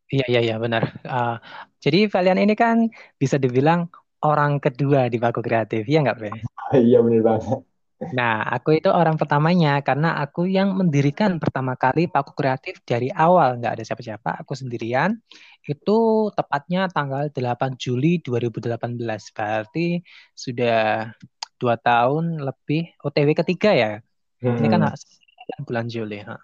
Iya 0.09 0.25
iya 0.29 0.41
iya 0.45 0.55
benar. 0.61 0.93
Uh, 1.01 1.41
jadi 1.81 2.09
kalian 2.09 2.41
ini 2.45 2.53
kan 2.53 2.89
bisa 3.17 3.41
dibilang 3.41 3.89
orang 4.21 4.61
kedua 4.61 5.09
di 5.09 5.17
Paku 5.17 5.41
Kreatif, 5.41 5.89
ya 5.89 6.05
nggak, 6.05 6.17
Be? 6.21 6.29
Iya 6.89 7.01
bener 7.01 7.25
banget. 7.25 7.65
Nah, 7.99 8.47
aku 8.47 8.79
itu 8.79 8.87
orang 8.87 9.19
pertamanya 9.19 9.83
karena 9.83 10.15
aku 10.23 10.47
yang 10.47 10.71
mendirikan 10.71 11.35
pertama 11.35 11.75
kali 11.75 12.07
Paku 12.07 12.31
Kreatif 12.31 12.79
dari 12.87 13.11
awal, 13.11 13.59
nggak 13.59 13.73
ada 13.75 13.83
siapa-siapa, 13.83 14.39
aku 14.39 14.55
sendirian. 14.55 15.19
Itu 15.67 16.29
tepatnya 16.31 16.87
tanggal 16.87 17.27
8 17.27 17.75
Juli 17.75 18.23
2018, 18.23 19.35
berarti 19.35 19.99
sudah 20.31 21.11
dua 21.59 21.75
tahun 21.75 22.39
lebih 22.39 22.95
OTW 23.03 23.29
ketiga 23.35 23.71
ya. 23.75 23.91
Hmm. 24.39 24.57
Ini 24.57 24.67
kan 24.71 24.81
hmm. 24.87 25.67
bulan 25.67 25.85
Juli. 25.91 26.23
Ha. 26.23 26.39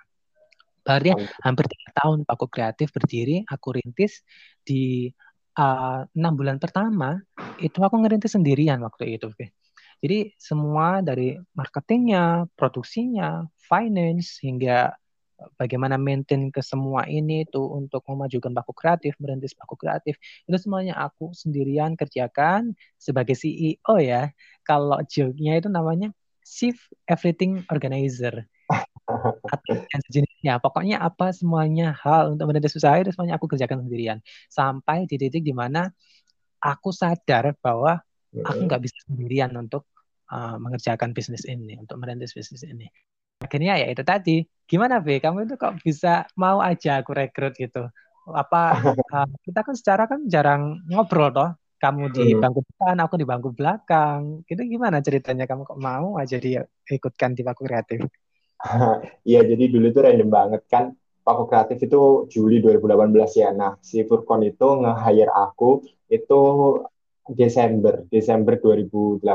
Berarti 0.85 1.17
hampir 1.41 1.65
tiga 1.65 1.89
tahun 1.97 2.27
Paku 2.27 2.45
Kreatif 2.45 2.93
berdiri, 2.93 3.41
aku 3.49 3.73
rintis 3.73 4.21
di 4.61 5.09
uh, 5.57 6.05
enam 6.13 6.33
bulan 6.37 6.61
pertama 6.61 7.17
itu 7.57 7.81
aku 7.81 7.95
ngerintis 8.05 8.37
sendirian 8.37 8.83
waktu 8.85 9.17
itu. 9.17 9.33
Jadi 10.03 10.35
semua 10.37 11.01
dari 11.01 11.33
marketingnya, 11.57 12.45
produksinya, 12.53 13.47
finance 13.57 14.37
hingga 14.43 14.93
bagaimana 15.55 15.95
maintain 15.95 16.49
ke 16.49 16.61
semua 16.65 17.05
ini 17.05 17.45
itu 17.45 17.61
untuk 17.61 18.01
memajukan 18.09 18.51
baku 18.51 18.73
kreatif, 18.73 19.13
merintis 19.21 19.53
baku 19.53 19.77
kreatif 19.77 20.17
itu 20.49 20.57
semuanya 20.57 20.97
aku 20.97 21.31
sendirian 21.31 21.93
kerjakan 21.93 22.73
sebagai 22.97 23.37
CEO 23.37 23.95
ya. 24.01 24.33
Kalau 24.65 24.97
joke-nya 25.05 25.61
itu 25.61 25.69
namanya 25.69 26.09
Chief 26.45 26.77
Everything 27.09 27.65
Organizer 27.73 28.45
atau 29.53 29.73
sejenisnya. 30.09 30.61
Pokoknya 30.61 31.01
apa 31.01 31.33
semuanya 31.33 31.97
hal 31.97 32.37
untuk 32.37 32.49
merintis 32.49 32.77
usaha 32.77 32.97
itu 32.97 33.09
semuanya 33.13 33.37
aku 33.41 33.49
kerjakan 33.49 33.85
sendirian 33.85 34.19
sampai 34.49 35.09
di 35.09 35.17
titik 35.17 35.41
di 35.41 35.53
mana 35.53 35.89
aku 36.61 36.89
sadar 36.89 37.53
bahwa 37.61 38.01
aku 38.33 38.59
nggak 38.67 38.81
bisa 38.83 38.97
sendirian 39.07 39.53
untuk 39.55 39.85
uh, 40.33 40.57
mengerjakan 40.57 41.13
bisnis 41.13 41.45
ini, 41.45 41.77
untuk 41.79 42.01
merintis 42.01 42.33
bisnis 42.33 42.65
ini. 42.65 42.89
Akhirnya 43.45 43.77
ya 43.77 43.87
itu 43.93 44.01
tadi, 44.01 44.41
gimana 44.65 44.97
B? 44.99 45.21
Kamu 45.21 45.45
itu 45.45 45.55
kok 45.55 45.77
bisa 45.85 46.25
mau 46.33 46.57
aja 46.59 47.05
aku 47.05 47.13
rekrut 47.13 47.53
gitu? 47.55 47.85
Apa 48.25 48.61
uh, 48.81 49.29
kita 49.45 49.61
kan 49.61 49.75
secara 49.77 50.03
kan 50.09 50.25
jarang 50.25 50.81
ngobrol 50.89 51.29
toh? 51.29 51.53
Kamu 51.75 52.09
di 52.09 52.33
hmm. 52.33 52.41
bangku 52.41 52.65
depan, 52.65 52.97
aku 53.03 53.15
di 53.19 53.27
bangku 53.27 53.49
belakang. 53.53 54.41
Itu 54.49 54.65
gimana 54.65 55.05
ceritanya? 55.05 55.45
Kamu 55.45 55.67
kok 55.69 55.77
mau 55.77 56.17
aja 56.17 56.41
dia 56.41 56.65
ikutkan 56.89 57.37
di 57.37 57.45
Paku 57.45 57.63
Kreatif? 57.63 58.01
Iya, 59.29 59.45
jadi 59.45 59.69
dulu 59.69 59.93
itu 59.93 59.99
random 60.01 60.29
banget 60.31 60.65
kan. 60.65 60.95
Paku 61.21 61.45
Kreatif 61.45 61.77
itu 61.85 62.25
Juli 62.31 62.61
2018 62.61 63.41
ya. 63.41 63.49
Nah, 63.53 63.77
si 63.81 64.01
Furkon 64.05 64.41
itu 64.41 64.65
nge-hire 64.81 65.29
aku 65.29 65.85
itu 66.09 66.41
Desember, 67.29 68.05
Desember 68.09 68.57
2018. 68.57 69.25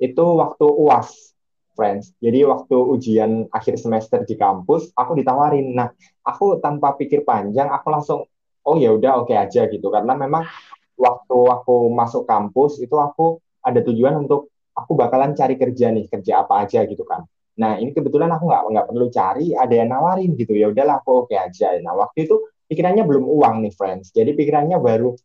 Itu 0.00 0.24
waktu 0.36 0.66
UAS, 0.66 1.35
friends. 1.76 2.16
Jadi 2.18 2.42
waktu 2.48 2.72
ujian 2.74 3.46
akhir 3.52 3.76
semester 3.76 4.24
di 4.24 4.34
kampus, 4.34 4.90
aku 4.96 5.20
ditawarin. 5.20 5.76
Nah, 5.76 5.92
aku 6.24 6.58
tanpa 6.64 6.96
pikir 6.96 7.22
panjang, 7.22 7.68
aku 7.68 7.86
langsung, 7.92 8.24
oh 8.64 8.76
ya 8.80 8.96
udah 8.96 9.20
oke 9.20 9.30
okay 9.30 9.36
aja 9.36 9.68
gitu. 9.68 9.92
Karena 9.92 10.16
memang 10.16 10.48
waktu 10.96 11.38
aku 11.52 11.92
masuk 11.92 12.24
kampus 12.24 12.80
itu 12.80 12.96
aku 12.96 13.38
ada 13.60 13.84
tujuan 13.84 14.16
untuk 14.24 14.48
aku 14.72 14.92
bakalan 14.96 15.36
cari 15.36 15.60
kerja 15.60 15.92
nih, 15.92 16.08
kerja 16.08 16.42
apa 16.44 16.64
aja 16.64 16.88
gitu 16.88 17.04
kan. 17.04 17.28
Nah 17.56 17.80
ini 17.80 17.92
kebetulan 17.96 18.28
aku 18.32 18.48
nggak 18.48 18.62
nggak 18.72 18.86
perlu 18.88 19.06
cari, 19.08 19.46
ada 19.56 19.72
yang 19.72 19.88
nawarin 19.92 20.36
gitu 20.36 20.52
ya 20.52 20.68
udahlah 20.68 21.00
aku 21.00 21.24
oke 21.24 21.32
okay 21.32 21.38
aja. 21.40 21.72
Nah 21.80 21.96
waktu 21.96 22.28
itu 22.28 22.36
pikirannya 22.68 23.04
belum 23.08 23.24
uang 23.24 23.56
nih 23.64 23.72
friends, 23.72 24.12
jadi 24.12 24.36
pikirannya 24.36 24.76
baru 24.76 25.16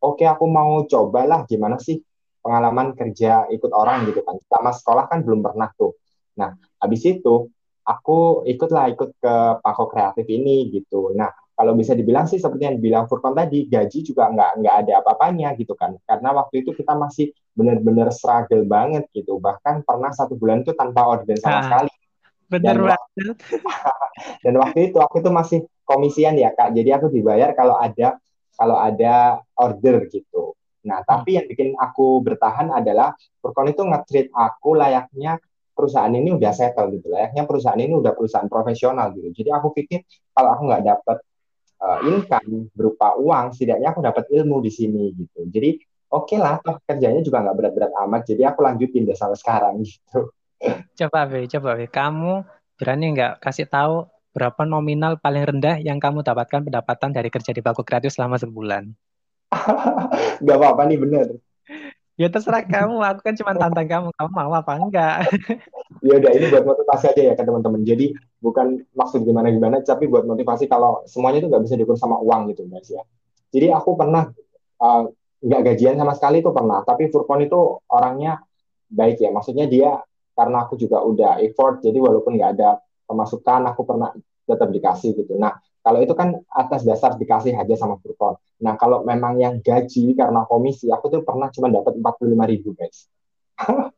oke 0.00 0.16
okay, 0.18 0.26
aku 0.30 0.44
mau 0.46 0.86
cobalah 0.86 1.44
gimana 1.50 1.76
sih 1.82 1.98
pengalaman 2.40 2.96
kerja 2.96 3.46
ikut 3.52 3.72
orang 3.72 4.08
gitu 4.08 4.20
kan. 4.24 4.36
Sama 4.48 4.70
sekolah 4.74 5.04
kan 5.08 5.24
belum 5.24 5.40
pernah 5.44 5.68
tuh. 5.76 5.96
Nah, 6.40 6.56
habis 6.80 7.04
itu 7.04 7.48
aku 7.84 8.44
ikutlah 8.48 8.92
ikut 8.92 9.10
ke 9.20 9.34
Pako 9.60 9.84
Kreatif 9.88 10.26
ini 10.28 10.68
gitu. 10.72 11.12
Nah, 11.16 11.28
kalau 11.60 11.76
bisa 11.76 11.92
dibilang 11.92 12.24
sih 12.24 12.40
seperti 12.40 12.64
yang 12.64 12.80
dibilang 12.80 13.04
Furkon 13.04 13.36
tadi, 13.36 13.68
gaji 13.68 14.00
juga 14.00 14.32
nggak 14.32 14.50
nggak 14.64 14.74
ada 14.80 14.92
apa-apanya 15.04 15.52
gitu 15.60 15.76
kan. 15.76 15.92
Karena 16.08 16.32
waktu 16.32 16.64
itu 16.64 16.72
kita 16.72 16.96
masih 16.96 17.36
benar-benar 17.52 18.08
struggle 18.14 18.64
banget 18.64 19.04
gitu. 19.12 19.36
Bahkan 19.36 19.84
pernah 19.84 20.08
satu 20.08 20.40
bulan 20.40 20.64
itu 20.64 20.72
tanpa 20.72 21.04
order 21.04 21.36
sama 21.36 21.60
ah, 21.60 21.62
sekali. 21.68 21.92
Bener 22.48 22.64
dan 22.64 22.76
banget. 22.96 23.36
dan 24.48 24.54
waktu 24.56 24.78
itu 24.88 24.98
aku 25.04 25.20
itu 25.20 25.30
masih 25.30 25.58
komisian 25.84 26.40
ya 26.40 26.56
kak. 26.56 26.72
Jadi 26.72 26.90
aku 26.96 27.12
dibayar 27.12 27.52
kalau 27.52 27.76
ada 27.76 28.16
kalau 28.56 28.80
ada 28.80 29.44
order 29.60 30.08
gitu. 30.08 30.56
Nah, 30.86 31.04
tapi 31.04 31.36
yang 31.36 31.46
bikin 31.48 31.76
aku 31.76 32.24
bertahan 32.24 32.72
adalah 32.72 33.12
Furkon 33.40 33.72
itu 33.72 33.84
nge-treat 33.84 34.28
aku 34.32 34.76
layaknya 34.76 35.36
perusahaan 35.80 36.12
ini 36.12 36.36
udah 36.36 36.52
settle 36.52 36.92
gitu 36.92 37.08
layaknya 37.08 37.48
perusahaan 37.48 37.80
ini 37.80 37.96
udah 37.96 38.12
perusahaan 38.12 38.48
profesional 38.52 39.16
gitu. 39.16 39.32
Jadi 39.32 39.48
aku 39.48 39.72
pikir 39.72 40.04
kalau 40.36 40.52
aku 40.52 40.62
nggak 40.68 40.84
dapat 40.84 41.18
uh, 41.80 41.98
income 42.04 42.68
berupa 42.76 43.16
uang, 43.16 43.56
setidaknya 43.56 43.88
aku 43.96 44.04
dapat 44.04 44.24
ilmu 44.28 44.60
di 44.60 44.70
sini 44.72 45.08
gitu. 45.16 45.48
Jadi 45.48 45.80
oke 46.12 46.36
okay 46.36 46.38
lah, 46.38 46.60
toh 46.60 46.76
kerjanya 46.84 47.24
juga 47.24 47.40
nggak 47.40 47.56
berat-berat 47.56 47.92
amat. 48.06 48.22
Jadi 48.28 48.42
aku 48.44 48.60
lanjutin 48.60 49.08
deh 49.08 49.16
sampai 49.16 49.38
sekarang 49.40 49.80
gitu. 49.88 50.28
Coba 51.00 51.24
Be, 51.24 51.48
coba 51.48 51.70
Be, 51.80 51.88
kamu 51.88 52.44
berani 52.76 53.06
nggak 53.16 53.40
kasih 53.40 53.64
tahu 53.64 54.04
berapa 54.30 54.62
nominal 54.62 55.18
paling 55.18 55.42
rendah 55.42 55.80
yang 55.82 55.98
kamu 55.98 56.22
dapatkan 56.22 56.62
pendapatan 56.62 57.10
dari 57.10 57.32
kerja 57.32 57.50
di 57.50 57.64
Baku 57.64 57.82
Kreatif 57.82 58.14
selama 58.14 58.36
sebulan? 58.36 59.09
Gak 60.46 60.56
apa-apa 60.56 60.82
nih 60.86 60.98
bener. 60.98 61.26
Ya 62.20 62.28
terserah 62.28 62.60
kamu, 62.60 63.00
aku 63.00 63.20
kan 63.24 63.32
cuma 63.32 63.56
tantang 63.56 63.88
kamu, 63.88 64.08
kamu 64.12 64.28
mau 64.28 64.52
apa 64.52 64.76
enggak? 64.76 65.24
ya 66.06 66.20
udah 66.20 66.30
ini 66.36 66.52
buat 66.52 66.68
motivasi 66.68 67.16
aja 67.16 67.22
ya 67.32 67.34
ke 67.34 67.42
teman-teman. 67.48 67.80
Jadi 67.80 68.12
bukan 68.44 68.84
maksud 68.92 69.24
gimana-gimana, 69.24 69.80
tapi 69.80 70.04
buat 70.04 70.28
motivasi 70.28 70.68
kalau 70.68 71.00
semuanya 71.08 71.40
itu 71.40 71.48
nggak 71.48 71.64
bisa 71.64 71.74
diukur 71.80 71.96
sama 71.96 72.20
uang 72.20 72.52
gitu 72.52 72.68
guys 72.68 72.92
ya. 72.92 73.00
Jadi 73.48 73.72
aku 73.72 73.96
pernah 73.96 74.28
uh, 74.84 75.08
nggak 75.40 75.60
gajian 75.72 75.96
sama 75.96 76.12
sekali 76.12 76.44
itu 76.44 76.52
pernah, 76.52 76.84
tapi 76.84 77.08
Furkon 77.08 77.40
itu 77.40 77.80
orangnya 77.88 78.44
baik 78.92 79.24
ya. 79.24 79.32
Maksudnya 79.32 79.64
dia 79.64 79.96
karena 80.36 80.68
aku 80.68 80.76
juga 80.76 81.00
udah 81.00 81.40
effort, 81.40 81.80
jadi 81.80 81.96
walaupun 82.04 82.36
nggak 82.36 82.52
ada 82.60 82.84
pemasukan, 83.08 83.64
aku 83.64 83.88
pernah 83.88 84.12
tetap 84.44 84.68
dikasih 84.68 85.16
gitu. 85.16 85.40
Nah 85.40 85.56
kalau 85.80 85.98
itu 86.04 86.12
kan 86.12 86.36
atas 86.52 86.84
dasar 86.84 87.16
dikasih 87.16 87.56
aja 87.56 87.74
sama 87.76 87.96
Furkon. 88.00 88.36
Nah, 88.60 88.76
kalau 88.76 89.00
memang 89.00 89.40
yang 89.40 89.64
gaji 89.64 90.12
karena 90.12 90.44
komisi, 90.44 90.92
aku 90.92 91.08
tuh 91.08 91.20
pernah 91.24 91.48
cuma 91.48 91.72
dapat 91.72 91.96
45 91.96 92.52
ribu, 92.52 92.76
guys. 92.76 93.08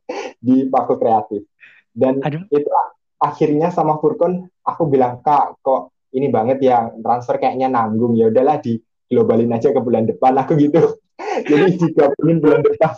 di 0.46 0.70
Paku 0.70 0.94
Kreatif. 0.98 1.42
Dan 1.90 2.22
Aduh. 2.22 2.46
itu 2.54 2.70
akhirnya 3.18 3.74
sama 3.74 3.98
Furkon, 3.98 4.46
aku 4.62 4.86
bilang, 4.86 5.18
Kak, 5.26 5.58
kok 5.58 5.90
ini 6.14 6.30
banget 6.30 6.62
ya, 6.62 6.86
transfer 7.02 7.42
kayaknya 7.42 7.66
nanggung. 7.66 8.14
Ya 8.14 8.30
udahlah, 8.30 8.62
di 8.62 8.78
globalin 9.10 9.50
aja 9.50 9.74
ke 9.74 9.80
bulan 9.82 10.06
depan, 10.06 10.38
aku 10.38 10.54
gitu. 10.54 10.78
Jadi 11.50 11.82
digabungin 11.82 12.38
bulan 12.38 12.62
depan 12.62 12.94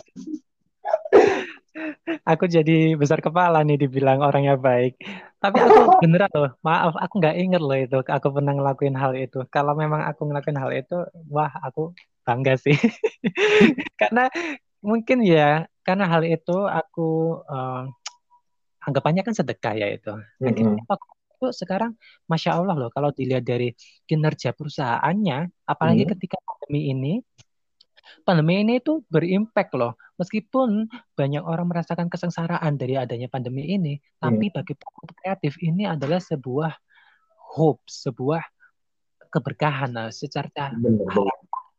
aku 2.25 2.45
jadi 2.49 2.95
besar 2.97 3.21
kepala 3.21 3.61
nih 3.61 3.85
dibilang 3.85 4.23
orangnya 4.23 4.57
baik. 4.57 4.97
Tapi 5.45 5.57
aku 5.61 6.01
beneran 6.01 6.31
loh, 6.33 6.51
maaf 6.65 6.97
aku 6.97 7.21
nggak 7.21 7.37
inget 7.37 7.61
loh 7.61 7.77
itu 7.77 7.97
aku 8.01 8.27
pernah 8.33 8.53
ngelakuin 8.57 8.97
hal 8.97 9.13
itu. 9.13 9.45
Kalau 9.53 9.77
memang 9.77 10.01
aku 10.09 10.25
ngelakuin 10.25 10.57
hal 10.57 10.73
itu, 10.73 11.05
wah 11.29 11.53
aku 11.61 11.93
bangga 12.25 12.57
sih. 12.57 12.73
karena 14.01 14.25
mungkin 14.81 15.21
ya, 15.21 15.69
karena 15.85 16.09
hal 16.09 16.25
itu 16.25 16.65
aku 16.65 17.41
uh, 17.45 17.85
anggapannya 18.81 19.21
kan 19.21 19.37
sedekah 19.37 19.77
ya 19.77 19.87
itu. 19.93 20.13
Akhirnya 20.41 20.73
mm 20.73 20.81
-hmm. 20.81 20.89
aku 20.89 21.05
itu 21.35 21.47
sekarang 21.61 21.91
masya 22.31 22.57
Allah 22.57 22.75
loh 22.79 22.89
kalau 22.89 23.11
dilihat 23.13 23.45
dari 23.45 23.69
kinerja 24.09 24.57
perusahaannya, 24.57 25.53
apalagi 25.69 26.01
mm 26.01 26.07
-hmm. 26.09 26.13
ketika 26.17 26.37
pandemi 26.41 26.81
ini 26.89 27.13
pandemi 28.23 28.61
ini 28.61 28.79
itu 28.81 29.01
berimpact 29.09 29.73
loh. 29.77 29.93
Meskipun 30.15 30.87
banyak 31.13 31.43
orang 31.43 31.67
merasakan 31.67 32.07
kesengsaraan 32.07 32.79
dari 32.79 32.95
adanya 32.95 33.27
pandemi 33.27 33.67
ini, 33.67 33.99
tapi 34.17 34.47
bagi 34.47 34.73
pelaku 34.77 35.11
kreatif 35.19 35.59
ini 35.59 35.83
adalah 35.83 36.23
sebuah 36.23 36.71
hope, 37.55 37.83
sebuah 37.87 38.43
keberkahan 39.27 39.91
nah, 39.91 40.09
secara 40.15 40.71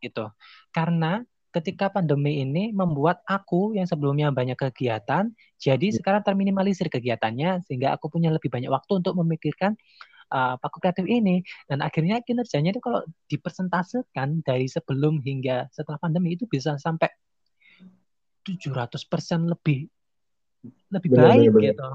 gitu. 0.05 0.29
Karena 0.69 1.25
ketika 1.57 1.89
pandemi 1.89 2.45
ini 2.45 2.69
membuat 2.77 3.25
aku 3.25 3.73
yang 3.73 3.89
sebelumnya 3.89 4.29
banyak 4.29 4.61
kegiatan, 4.61 5.33
jadi 5.57 5.87
hmm. 5.89 5.97
sekarang 5.97 6.21
terminimalisir 6.21 6.93
kegiatannya 6.93 7.65
sehingga 7.65 7.97
aku 7.97 8.13
punya 8.13 8.29
lebih 8.29 8.53
banyak 8.53 8.69
waktu 8.69 9.01
untuk 9.01 9.17
memikirkan 9.17 9.73
uh, 10.31 10.55
Paku 10.59 10.79
Kreatif 10.83 11.07
ini. 11.07 11.43
Dan 11.67 11.83
akhirnya 11.83 12.23
kinerjanya 12.23 12.75
itu 12.75 12.83
kalau 12.83 13.03
dipersentasekan 13.31 14.43
dari 14.47 14.67
sebelum 14.67 15.23
hingga 15.23 15.71
setelah 15.71 15.99
pandemi 15.99 16.35
itu 16.35 16.47
bisa 16.47 16.79
sampai 16.79 17.11
700% 18.47 18.95
lebih 19.51 19.91
lebih 20.91 21.11
benar, 21.11 21.27
baik 21.35 21.51
benar, 21.51 21.65
gitu. 21.67 21.91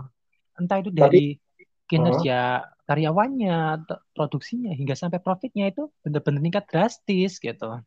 Entah 0.59 0.77
itu 0.83 0.91
dari 0.91 1.25
Tapi, 1.35 1.39
kinerja 1.87 2.39
uh, 2.63 2.83
karyawannya, 2.87 3.87
produksinya 4.11 4.71
hingga 4.75 4.95
sampai 4.95 5.23
profitnya 5.23 5.71
itu 5.71 5.87
benar-benar 6.03 6.39
meningkat 6.43 6.67
drastis 6.67 7.39
gitu. 7.39 7.79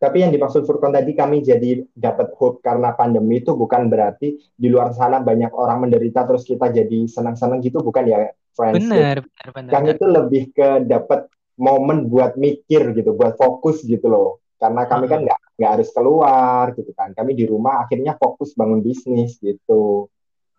Tapi 0.00 0.16
yang 0.24 0.32
dimaksud 0.32 0.64
Furkon 0.64 0.96
tadi 0.96 1.12
kami 1.12 1.44
jadi 1.44 1.84
dapat 1.92 2.32
hope 2.40 2.64
karena 2.64 2.96
pandemi 2.96 3.44
itu 3.44 3.52
bukan 3.52 3.92
berarti 3.92 4.40
di 4.56 4.68
luar 4.72 4.96
sana 4.96 5.20
banyak 5.20 5.52
orang 5.52 5.84
menderita 5.84 6.24
terus 6.24 6.48
kita 6.48 6.72
jadi 6.72 7.04
senang-senang 7.04 7.60
gitu 7.60 7.84
bukan 7.84 8.08
ya 8.08 8.32
friends. 8.54 8.84
Benar, 8.86 9.22
benar, 9.22 9.48
benar. 9.54 9.72
Kami 9.72 9.86
itu 9.94 10.06
lebih 10.06 10.42
ke 10.54 10.68
dapat 10.86 11.30
momen 11.60 12.08
buat 12.08 12.34
mikir 12.40 12.96
gitu, 12.96 13.14
buat 13.14 13.36
fokus 13.36 13.84
gitu 13.84 14.06
loh. 14.08 14.42
Karena 14.60 14.84
kami 14.84 15.08
kan 15.08 15.24
nggak 15.24 15.40
nggak 15.56 15.70
harus 15.78 15.88
keluar 15.92 16.72
gitu 16.76 16.92
kan. 16.92 17.16
Kami 17.16 17.32
di 17.32 17.48
rumah 17.48 17.84
akhirnya 17.84 18.16
fokus 18.20 18.52
bangun 18.52 18.84
bisnis 18.84 19.40
gitu. 19.40 20.08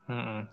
Hmm 0.09 0.49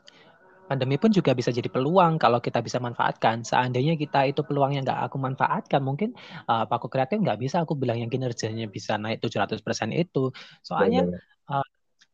pandemi 0.69 1.01
pun 1.01 1.09
juga 1.09 1.33
bisa 1.33 1.49
jadi 1.49 1.73
peluang 1.73 2.21
kalau 2.21 2.45
kita 2.45 2.61
bisa 2.61 2.77
manfaatkan. 2.77 3.41
Seandainya 3.41 3.97
kita 3.97 4.29
itu 4.29 4.45
peluang 4.45 4.77
yang 4.77 4.85
nggak 4.85 5.09
aku 5.09 5.17
manfaatkan, 5.17 5.81
mungkin 5.81 6.13
uh, 6.45 6.69
Paku 6.69 6.93
Kreatif 6.93 7.25
nggak 7.25 7.41
bisa 7.41 7.65
aku 7.65 7.73
bilang 7.73 7.97
yang 8.05 8.13
kinerjanya 8.13 8.69
bisa 8.69 9.01
naik 9.01 9.25
700% 9.25 9.65
itu. 9.97 10.29
Soalnya 10.61 11.09
uh, 11.49 11.65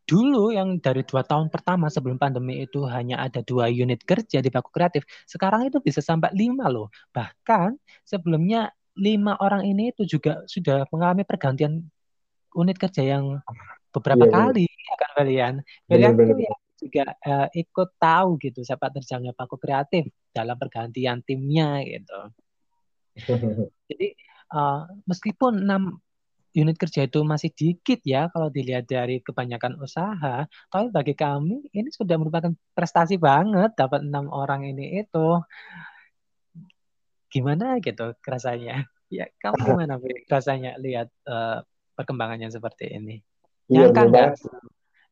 dulu 0.04 0.52
yang 0.52 0.76
dari 0.80 1.00
dua 1.04 1.24
tahun 1.24 1.48
pertama 1.48 1.88
sebelum 1.88 2.20
pandemi 2.20 2.60
itu 2.64 2.84
hanya 2.84 3.24
ada 3.24 3.40
dua 3.40 3.72
unit 3.72 4.04
kerja 4.04 4.44
di 4.44 4.52
Paku 4.52 4.68
Kreatif, 4.68 5.08
sekarang 5.24 5.68
itu 5.68 5.80
bisa 5.80 6.04
sampai 6.04 6.32
lima 6.36 6.68
loh. 6.68 6.92
Bahkan 7.16 7.76
sebelumnya 8.04 8.72
lima 8.94 9.34
orang 9.40 9.64
ini 9.66 9.90
itu 9.90 10.06
juga 10.06 10.44
sudah 10.46 10.86
mengalami 10.92 11.26
pergantian 11.26 11.82
unit 12.54 12.76
kerja 12.78 13.02
yang 13.02 13.42
beberapa 13.90 14.28
yeah, 14.28 14.30
iya. 14.30 14.38
kali 14.38 14.66
ya 14.68 14.94
kan 15.00 15.10
kalian. 15.18 15.54
Kalian 15.88 16.12
tuh 16.14 16.38
ya 16.38 16.54
juga 16.74 17.04
uh, 17.24 17.48
ikut 17.54 17.88
tahu 17.96 18.36
gitu 18.42 18.60
sepak 18.60 18.92
terjangnya 19.00 19.32
Paku 19.32 19.56
Kreatif 19.56 20.10
dalam 20.34 20.58
pergantian 20.58 21.24
timnya 21.24 21.80
gitu. 21.86 22.20
Jadi 23.88 24.08
uh, 24.52 24.84
meskipun 25.08 25.64
enam 25.64 26.02
unit 26.54 26.78
kerja 26.78 27.04
itu 27.10 27.20
masih 27.26 27.50
dikit 27.50 27.98
ya 28.06 28.30
kalau 28.30 28.46
dilihat 28.46 28.86
dari 28.86 29.18
kebanyakan 29.18 29.82
usaha, 29.82 30.46
tapi 30.70 30.86
bagi 30.94 31.14
kami 31.18 31.66
ini 31.74 31.90
sudah 31.90 32.14
merupakan 32.14 32.54
prestasi 32.72 33.18
banget 33.18 33.74
dapat 33.74 34.06
enam 34.06 34.30
orang 34.30 34.62
ini 34.62 35.02
itu. 35.02 35.42
Gimana 37.28 37.82
gitu 37.82 38.14
rasanya? 38.22 38.86
Ya 39.10 39.26
kamu 39.42 39.54
gimana 39.66 39.94
rasanya 40.30 40.78
lihat 40.78 41.10
uh, 41.26 41.66
perkembangannya 41.98 42.48
seperti 42.54 42.94
ini? 42.94 43.18
Iya, 43.66 43.90
Nyangka 43.90 44.02
nggak? 44.06 44.30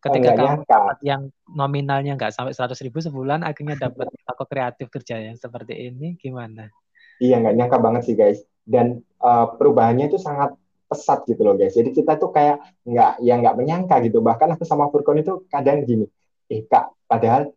ketika 0.02 0.34
kamu 0.34 0.66
dapat 0.66 0.96
yang 1.06 1.30
nominalnya 1.46 2.18
nggak 2.18 2.34
sampai 2.34 2.50
seratus 2.50 2.82
ribu 2.82 2.98
sebulan 2.98 3.46
akhirnya 3.46 3.78
dapat 3.78 4.10
toko 4.26 4.44
kreatif 4.50 4.90
kerja 4.90 5.22
yang 5.22 5.38
seperti 5.38 5.78
ini 5.78 6.18
gimana? 6.18 6.74
Iya 7.22 7.38
nggak 7.38 7.54
nyangka 7.54 7.78
banget 7.78 8.02
sih 8.10 8.18
guys 8.18 8.42
dan 8.66 9.06
uh, 9.22 9.54
perubahannya 9.54 10.10
itu 10.10 10.18
sangat 10.18 10.58
pesat 10.92 11.24
gitu 11.24 11.40
loh 11.40 11.56
guys. 11.56 11.72
Jadi 11.72 11.96
kita 11.96 12.20
tuh 12.20 12.28
kayak 12.28 12.60
nggak 12.84 13.24
ya 13.24 13.34
nggak 13.40 13.56
menyangka 13.56 13.96
gitu. 14.04 14.20
Bahkan 14.20 14.60
aku 14.60 14.68
sama 14.68 14.92
Furkon 14.92 15.24
itu 15.24 15.48
kadang 15.48 15.88
gini, 15.88 16.04
eh 16.52 16.68
kak 16.68 16.92
padahal 17.08 17.48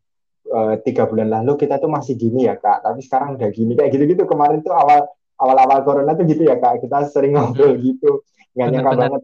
uh, 0.47 0.79
tiga 0.79 1.03
bulan 1.03 1.27
lalu 1.27 1.59
kita 1.67 1.83
tuh 1.83 1.91
masih 1.91 2.15
gini 2.15 2.47
ya 2.47 2.55
kak, 2.55 2.79
tapi 2.87 3.03
sekarang 3.03 3.35
udah 3.35 3.49
gini 3.51 3.75
kayak 3.75 3.91
gitu-gitu. 3.91 4.23
Kemarin 4.23 4.63
tuh 4.63 4.71
awal 4.71 5.03
awal-awal 5.35 5.83
corona 5.83 6.15
tuh 6.15 6.23
gitu 6.23 6.47
ya 6.47 6.55
kak, 6.55 6.79
kita 6.79 7.11
sering 7.11 7.35
ngobrol 7.35 7.75
gitu, 7.75 8.23
nggak 8.55 8.67
nyangka 8.71 8.91
banget. 8.95 9.21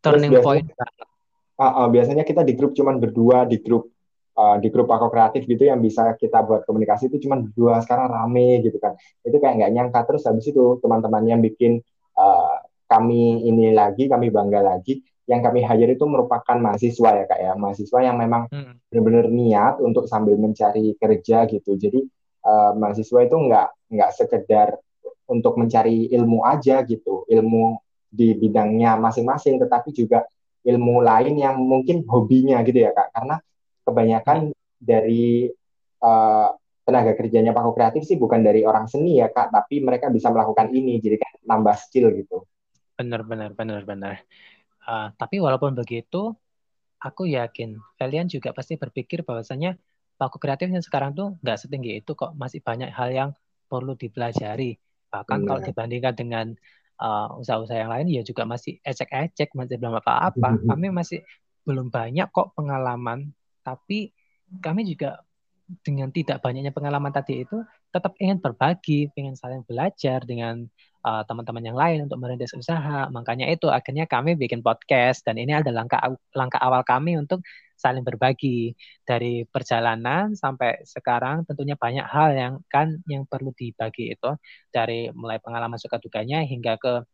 Turning 0.00 0.32
Terus 0.32 0.44
point 0.44 0.66
uh, 1.60 1.64
uh, 1.64 1.86
biasanya 1.88 2.24
kita 2.26 2.42
di 2.42 2.52
grup 2.58 2.74
cuman 2.74 2.98
berdua 3.00 3.46
di 3.48 3.60
grup 3.62 3.90
uh, 4.38 4.56
di 4.58 4.68
grup 4.70 4.90
aku 4.90 5.10
kreatif 5.10 5.46
gitu 5.46 5.64
yang 5.70 5.78
bisa 5.78 6.14
kita 6.18 6.42
buat 6.42 6.66
komunikasi 6.66 7.10
itu 7.10 7.26
cuman 7.26 7.48
berdua. 7.50 7.80
Sekarang 7.82 8.10
rame 8.10 8.62
gitu 8.62 8.78
kan. 8.82 8.98
Itu 9.22 9.38
kayak 9.38 9.54
nggak 9.62 9.72
nyangka. 9.72 10.00
Terus 10.12 10.22
habis 10.26 10.46
itu 10.50 10.78
teman-teman 10.82 11.22
yang 11.24 11.40
bikin 11.40 11.80
uh, 12.18 12.58
kami 12.94 13.42
ini 13.50 13.74
lagi 13.74 14.06
kami 14.06 14.30
bangga 14.30 14.62
lagi 14.62 15.02
yang 15.24 15.40
kami 15.40 15.64
hire 15.64 15.96
itu 15.96 16.04
merupakan 16.04 16.56
mahasiswa 16.60 17.10
ya 17.16 17.24
kak 17.24 17.40
ya. 17.40 17.52
Mahasiswa 17.56 17.98
yang 18.04 18.16
memang 18.20 18.46
hmm. 18.52 18.86
benar-benar 18.92 19.26
niat 19.32 19.74
untuk 19.80 20.04
sambil 20.04 20.36
mencari 20.36 20.94
kerja 21.00 21.48
gitu. 21.48 21.74
Jadi 21.74 22.04
uh, 22.44 22.76
mahasiswa 22.76 23.18
itu 23.24 23.36
nggak 23.36 23.68
nggak 23.90 24.10
sekedar 24.12 24.68
untuk 25.24 25.56
mencari 25.56 26.12
ilmu 26.12 26.44
aja 26.44 26.84
gitu. 26.84 27.24
Ilmu 27.26 27.80
di 28.14 28.36
bidangnya 28.36 28.94
masing-masing 29.00 29.58
tetapi 29.58 29.90
juga 29.90 30.22
ilmu 30.64 31.02
lain 31.02 31.34
yang 31.40 31.56
mungkin 31.56 32.04
hobinya 32.04 32.60
gitu 32.60 32.84
ya 32.84 32.92
kak. 32.92 33.16
Karena 33.16 33.40
kebanyakan 33.88 34.52
dari 34.76 35.48
uh, 36.04 36.48
tenaga 36.84 37.16
kerjanya 37.16 37.56
Paku 37.56 37.72
Kreatif 37.72 38.04
sih 38.04 38.20
bukan 38.20 38.44
dari 38.44 38.60
orang 38.60 38.84
seni 38.84 39.16
ya 39.16 39.32
kak 39.32 39.48
tapi 39.48 39.80
mereka 39.80 40.12
bisa 40.12 40.28
melakukan 40.28 40.68
ini 40.68 41.00
jadi 41.00 41.16
kan 41.16 41.32
nambah 41.48 41.80
skill 41.80 42.12
gitu 42.12 42.44
benar 42.94 43.26
benar 43.26 43.50
benar 43.52 43.82
benar 43.82 44.16
uh, 44.86 45.10
tapi 45.18 45.42
walaupun 45.42 45.74
begitu 45.74 46.34
aku 47.02 47.28
yakin 47.28 47.76
kalian 47.98 48.30
juga 48.30 48.54
pasti 48.54 48.78
berpikir 48.80 49.26
bahwasanya 49.26 49.76
Paku 50.14 50.38
Kreatif 50.38 50.70
yang 50.70 50.84
sekarang 50.84 51.10
tuh 51.12 51.34
nggak 51.42 51.58
setinggi 51.58 51.98
itu 52.02 52.14
kok. 52.14 52.38
Masih 52.38 52.62
banyak 52.62 52.90
hal 52.94 53.10
yang 53.10 53.30
perlu 53.66 53.98
dipelajari. 53.98 54.78
Bahkan 55.10 55.38
kalau 55.46 55.60
dibandingkan 55.62 56.14
dengan 56.14 56.46
uh, 57.02 57.34
usaha-usaha 57.38 57.78
yang 57.78 57.90
lain 57.90 58.06
ya 58.10 58.22
juga 58.22 58.46
masih 58.46 58.78
ecek-ecek 58.82 59.50
masih 59.58 59.78
belum 59.78 59.98
apa-apa. 59.98 60.62
Kami 60.62 60.86
masih 60.94 61.26
belum 61.66 61.90
banyak 61.90 62.30
kok 62.30 62.54
pengalaman. 62.54 63.34
Tapi 63.66 64.14
kami 64.62 64.86
juga 64.86 65.18
dengan 65.82 66.12
tidak 66.14 66.38
banyaknya 66.44 66.70
pengalaman 66.70 67.10
tadi 67.10 67.42
itu 67.42 67.58
tetap 67.90 68.14
ingin 68.22 68.38
berbagi, 68.38 69.10
ingin 69.18 69.34
saling 69.34 69.66
belajar 69.66 70.22
dengan 70.22 70.68
uh, 71.04 71.22
teman-teman 71.28 71.64
yang 71.64 71.78
lain 71.78 72.08
untuk 72.08 72.18
merintis 72.18 72.56
usaha. 72.56 73.06
Makanya 73.12 73.52
itu 73.52 73.68
akhirnya 73.68 74.08
kami 74.08 74.34
bikin 74.34 74.64
podcast 74.64 75.22
dan 75.22 75.36
ini 75.36 75.52
adalah 75.54 75.84
langkah 75.84 76.00
langkah 76.32 76.60
awal 76.64 76.82
kami 76.82 77.20
untuk 77.20 77.44
saling 77.76 78.06
berbagi 78.06 78.72
dari 79.04 79.44
perjalanan 79.44 80.32
sampai 80.32 80.80
sekarang 80.86 81.44
tentunya 81.44 81.76
banyak 81.76 82.06
hal 82.06 82.32
yang 82.32 82.54
kan 82.70 83.02
yang 83.10 83.28
perlu 83.28 83.52
dibagi 83.52 84.14
itu 84.14 84.30
dari 84.72 85.10
mulai 85.12 85.36
pengalaman 85.42 85.76
suka 85.76 86.00
dukanya 86.00 86.40
hingga 86.46 86.80
ke 86.80 87.04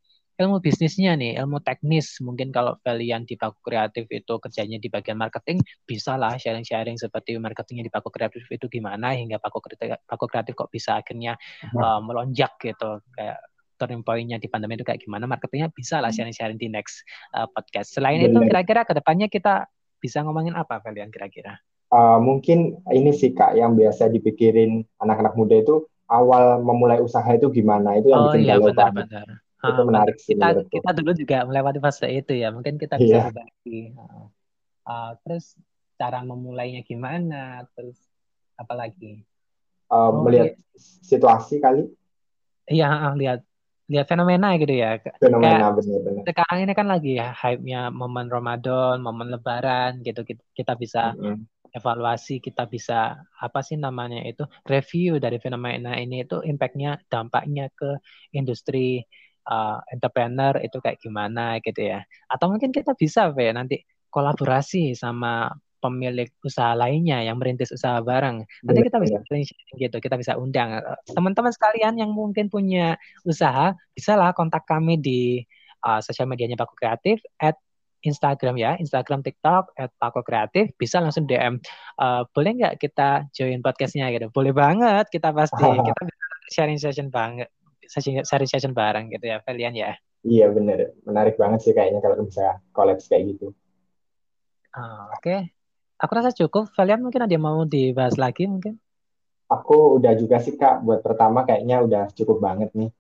ilmu 0.40 0.56
bisnisnya 0.64 1.12
nih, 1.20 1.36
ilmu 1.36 1.60
teknis. 1.60 2.16
Mungkin 2.24 2.48
kalau 2.48 2.80
kalian 2.80 3.28
di 3.28 3.36
Paku 3.36 3.60
Kreatif 3.60 4.08
itu 4.08 4.34
kerjanya 4.40 4.80
di 4.80 4.88
bagian 4.88 5.20
marketing, 5.20 5.60
bisa 5.84 6.16
lah 6.16 6.40
sharing-sharing 6.40 6.96
seperti 6.96 7.36
marketingnya 7.36 7.84
di 7.84 7.92
Paku 7.92 8.08
Kreatif 8.08 8.48
itu 8.48 8.66
gimana 8.72 9.12
hingga 9.12 9.36
Paku 9.36 9.60
Kreatif, 9.60 10.00
Paku 10.08 10.24
Kreatif 10.24 10.56
kok 10.56 10.72
bisa 10.72 10.96
akhirnya 10.96 11.36
uh, 11.76 12.00
melonjak 12.00 12.56
gitu. 12.56 13.04
Kayak 13.12 13.49
turning 13.80 14.04
point-nya 14.04 14.36
di 14.36 14.52
pandemi 14.52 14.76
itu 14.76 14.84
kayak 14.84 15.00
gimana, 15.00 15.24
marketingnya 15.24 15.72
bisa 15.72 16.04
lah 16.04 16.12
hmm. 16.12 16.20
sharing-sharing 16.20 16.60
di 16.60 16.68
next 16.68 17.00
uh, 17.32 17.48
podcast. 17.48 17.96
Selain 17.96 18.20
Bener. 18.20 18.28
itu, 18.28 18.38
kira-kira 18.52 18.84
ke 18.84 18.92
depannya 18.92 19.32
kita 19.32 19.64
bisa 19.96 20.20
ngomongin 20.20 20.52
apa 20.52 20.84
kalian 20.84 21.08
kira-kira? 21.08 21.56
Uh, 21.90 22.20
mungkin 22.20 22.78
ini 22.92 23.10
sih 23.10 23.32
kak 23.32 23.56
yang 23.56 23.74
biasa 23.74 24.12
dipikirin 24.12 24.84
anak-anak 25.00 25.34
muda 25.34 25.58
itu 25.58 25.90
awal 26.10 26.58
memulai 26.60 26.98
usaha 26.98 27.26
itu 27.30 27.46
gimana 27.54 27.96
itu 27.96 28.10
yang 28.10 28.20
oh, 28.26 28.34
bikin 28.34 28.46
iya, 28.46 28.56
benar, 28.58 28.90
benar. 28.90 29.26
itu 29.60 29.82
menarik 29.86 30.16
sih 30.18 30.34
kita 30.34 30.66
kita 30.66 30.90
dulu 30.94 31.10
juga 31.14 31.46
melewati 31.46 31.78
fase 31.78 32.06
itu 32.10 32.32
ya 32.34 32.50
mungkin 32.50 32.78
kita 32.78 32.98
bisa 32.98 33.14
yeah. 33.14 33.26
berbagi 33.30 33.80
uh, 34.86 35.12
terus 35.22 35.54
cara 35.94 36.22
memulainya 36.26 36.82
gimana 36.82 37.64
terus 37.78 37.98
apa 38.58 38.74
lagi 38.74 39.22
uh, 39.90 40.10
oh, 40.10 40.26
melihat 40.26 40.58
iya. 40.58 40.78
situasi 41.06 41.62
kali 41.62 41.86
iya 42.66 43.14
lihat 43.14 43.46
lihat 43.90 44.06
fenomena 44.06 44.54
gitu 44.54 44.70
ya. 44.70 45.02
Fenomena 45.18 45.74
benar-benar. 45.74 46.22
Sekarang 46.22 46.58
ini 46.62 46.72
kan 46.78 46.86
lagi 46.86 47.18
ya 47.18 47.34
hype-nya 47.34 47.90
momen 47.90 48.30
Ramadan, 48.30 49.02
momen 49.02 49.34
Lebaran 49.34 50.06
gitu 50.06 50.22
kita, 50.22 50.42
kita 50.54 50.72
bisa 50.78 51.10
mm 51.18 51.18
-hmm. 51.18 51.74
evaluasi, 51.74 52.38
kita 52.38 52.70
bisa 52.70 53.18
apa 53.18 53.60
sih 53.66 53.74
namanya 53.74 54.22
itu 54.22 54.46
review 54.70 55.18
dari 55.18 55.42
fenomena 55.42 55.98
ini 55.98 56.22
itu 56.22 56.38
impact-nya, 56.38 57.02
dampaknya 57.10 57.66
ke 57.74 57.98
industri 58.30 59.02
uh, 59.50 59.82
entrepreneur 59.90 60.54
itu 60.62 60.78
kayak 60.78 61.02
gimana 61.02 61.58
gitu 61.58 61.90
ya. 61.90 62.06
Atau 62.30 62.46
mungkin 62.46 62.70
kita 62.70 62.94
bisa 62.94 63.34
ya 63.34 63.50
nanti 63.50 63.82
kolaborasi 64.06 64.94
sama 64.94 65.50
pemilik 65.80 66.28
usaha 66.44 66.76
lainnya 66.76 67.24
yang 67.24 67.40
merintis 67.40 67.72
usaha 67.72 67.98
bareng. 68.04 68.44
Nanti 68.62 68.80
kita 68.86 69.00
bisa 69.00 69.18
gitu, 69.74 69.96
kita 69.96 70.16
bisa 70.20 70.36
undang 70.36 70.78
teman-teman 71.10 71.50
sekalian 71.50 71.96
yang 71.96 72.12
mungkin 72.12 72.52
punya 72.52 73.00
usaha, 73.24 73.74
bisa 73.96 74.14
lah 74.14 74.36
kontak 74.36 74.68
kami 74.68 75.00
di 75.00 75.42
uh, 75.84 76.00
sosial 76.04 76.28
medianya 76.28 76.60
Paku 76.60 76.76
Kreatif 76.76 77.24
at 77.40 77.56
Instagram 78.00 78.56
ya, 78.56 78.80
Instagram, 78.80 79.20
TikTok, 79.20 79.76
at 79.76 79.92
Paku 80.00 80.24
Kreatif, 80.24 80.72
bisa 80.80 81.04
langsung 81.04 81.28
DM. 81.28 81.60
Uh, 82.00 82.24
boleh 82.32 82.56
nggak 82.56 82.74
kita 82.80 83.28
join 83.36 83.60
podcastnya 83.60 84.08
gitu? 84.12 84.32
Boleh 84.32 84.56
banget, 84.56 85.08
kita 85.12 85.32
pasti 85.36 85.60
kita 85.88 86.00
bisa 86.08 86.24
sharing 86.50 86.80
session 86.80 87.12
banget, 87.12 87.52
sharing 88.24 88.48
session 88.48 88.72
bareng 88.72 89.12
gitu 89.12 89.24
ya, 89.28 89.44
kalian 89.44 89.76
ya. 89.76 89.92
Iya 90.20 90.52
bener, 90.52 90.92
menarik 91.08 91.40
banget 91.40 91.64
sih 91.64 91.72
kayaknya 91.72 92.04
kalau 92.04 92.24
bisa 92.24 92.60
collab 92.76 93.00
kayak 93.00 93.36
gitu. 93.36 93.52
Uh, 94.70 95.08
Oke, 95.16 95.20
okay. 95.20 95.40
Aku 96.00 96.12
rasa 96.16 96.32
cukup. 96.32 96.72
Kalian 96.72 97.04
mungkin 97.04 97.20
ada 97.20 97.32
yang 97.32 97.44
mau 97.44 97.60
dibahas 97.68 98.16
lagi 98.16 98.48
mungkin? 98.48 98.80
Aku 99.52 100.00
udah 100.00 100.16
juga 100.16 100.40
sih 100.40 100.56
Kak. 100.56 100.80
Buat 100.80 101.04
pertama 101.04 101.44
kayaknya 101.44 101.84
udah 101.84 102.02
cukup 102.16 102.40
banget 102.40 102.72
nih. 102.72 102.90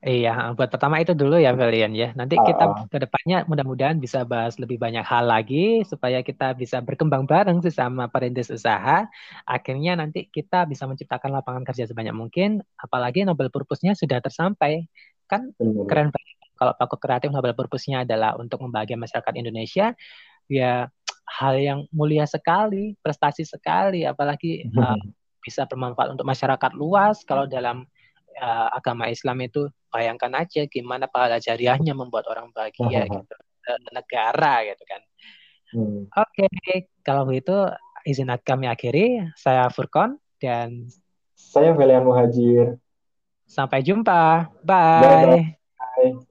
Iya, 0.00 0.56
buat 0.56 0.72
pertama 0.72 0.96
itu 0.96 1.12
dulu 1.12 1.36
ya 1.36 1.52
Valian 1.52 1.92
ya. 1.92 2.16
Nanti 2.16 2.40
kita 2.40 2.64
Uh, 2.72 2.88
ke 2.88 3.04
depannya 3.04 3.44
mudah-mudahan 3.44 4.00
bisa 4.00 4.24
bahas 4.24 4.56
lebih 4.56 4.80
banyak 4.80 5.04
hal 5.04 5.28
lagi 5.28 5.84
supaya 5.84 6.24
kita 6.24 6.56
bisa 6.56 6.80
berkembang 6.80 7.28
bareng 7.28 7.60
sesama 7.60 8.08
perintis 8.08 8.48
usaha. 8.48 9.04
Akhirnya 9.44 10.00
nanti 10.00 10.24
kita 10.32 10.64
bisa 10.64 10.88
menciptakan 10.88 11.36
lapangan 11.36 11.68
kerja 11.68 11.84
sebanyak 11.84 12.16
mungkin. 12.16 12.64
Apalagi 12.80 13.28
Nobel 13.28 13.52
Purpose-nya 13.52 13.92
sudah 13.92 14.24
tersampai. 14.24 14.88
Kan 15.28 15.52
benar. 15.60 15.84
keren 15.84 16.08
banget. 16.08 16.36
Kalau 16.56 16.72
Paku 16.76 16.96
Kreatif 16.96 17.28
Nobel 17.28 17.52
Purpose-nya 17.52 18.08
adalah 18.08 18.40
untuk 18.40 18.64
membahagiakan 18.64 19.04
masyarakat 19.04 19.32
Indonesia, 19.36 19.96
ya 20.48 20.88
hal 21.30 21.54
yang 21.56 21.80
mulia 21.94 22.26
sekali, 22.26 22.98
prestasi 22.98 23.46
sekali, 23.46 24.02
apalagi 24.02 24.66
uh, 24.74 24.98
bisa 25.46 25.64
bermanfaat 25.70 26.18
untuk 26.18 26.26
masyarakat 26.26 26.72
luas. 26.74 27.22
Kalau 27.22 27.46
dalam 27.46 27.86
uh, 28.42 28.68
agama 28.74 29.06
Islam 29.06 29.38
itu 29.46 29.70
bayangkan 29.94 30.34
aja 30.42 30.66
gimana 30.66 31.06
pahala 31.06 31.38
jariahnya 31.38 31.94
membuat 31.94 32.26
orang 32.30 32.50
bahagia 32.50 33.06
gitu 33.06 33.34
negara 33.94 34.66
gitu 34.66 34.82
kan. 34.88 35.00
Hmm. 35.70 36.00
Oke, 36.18 36.50
okay. 36.50 36.90
kalau 37.06 37.22
begitu 37.22 37.54
izin 38.02 38.32
kami 38.42 38.66
akhiri. 38.66 39.22
Saya 39.38 39.70
Furkon 39.70 40.18
dan 40.42 40.90
saya 41.34 41.72
Velian 41.74 42.04
Muhajir. 42.06 42.78
Sampai 43.46 43.82
jumpa. 43.82 44.50
Bye. 44.62 45.54
Bye. 45.78 46.29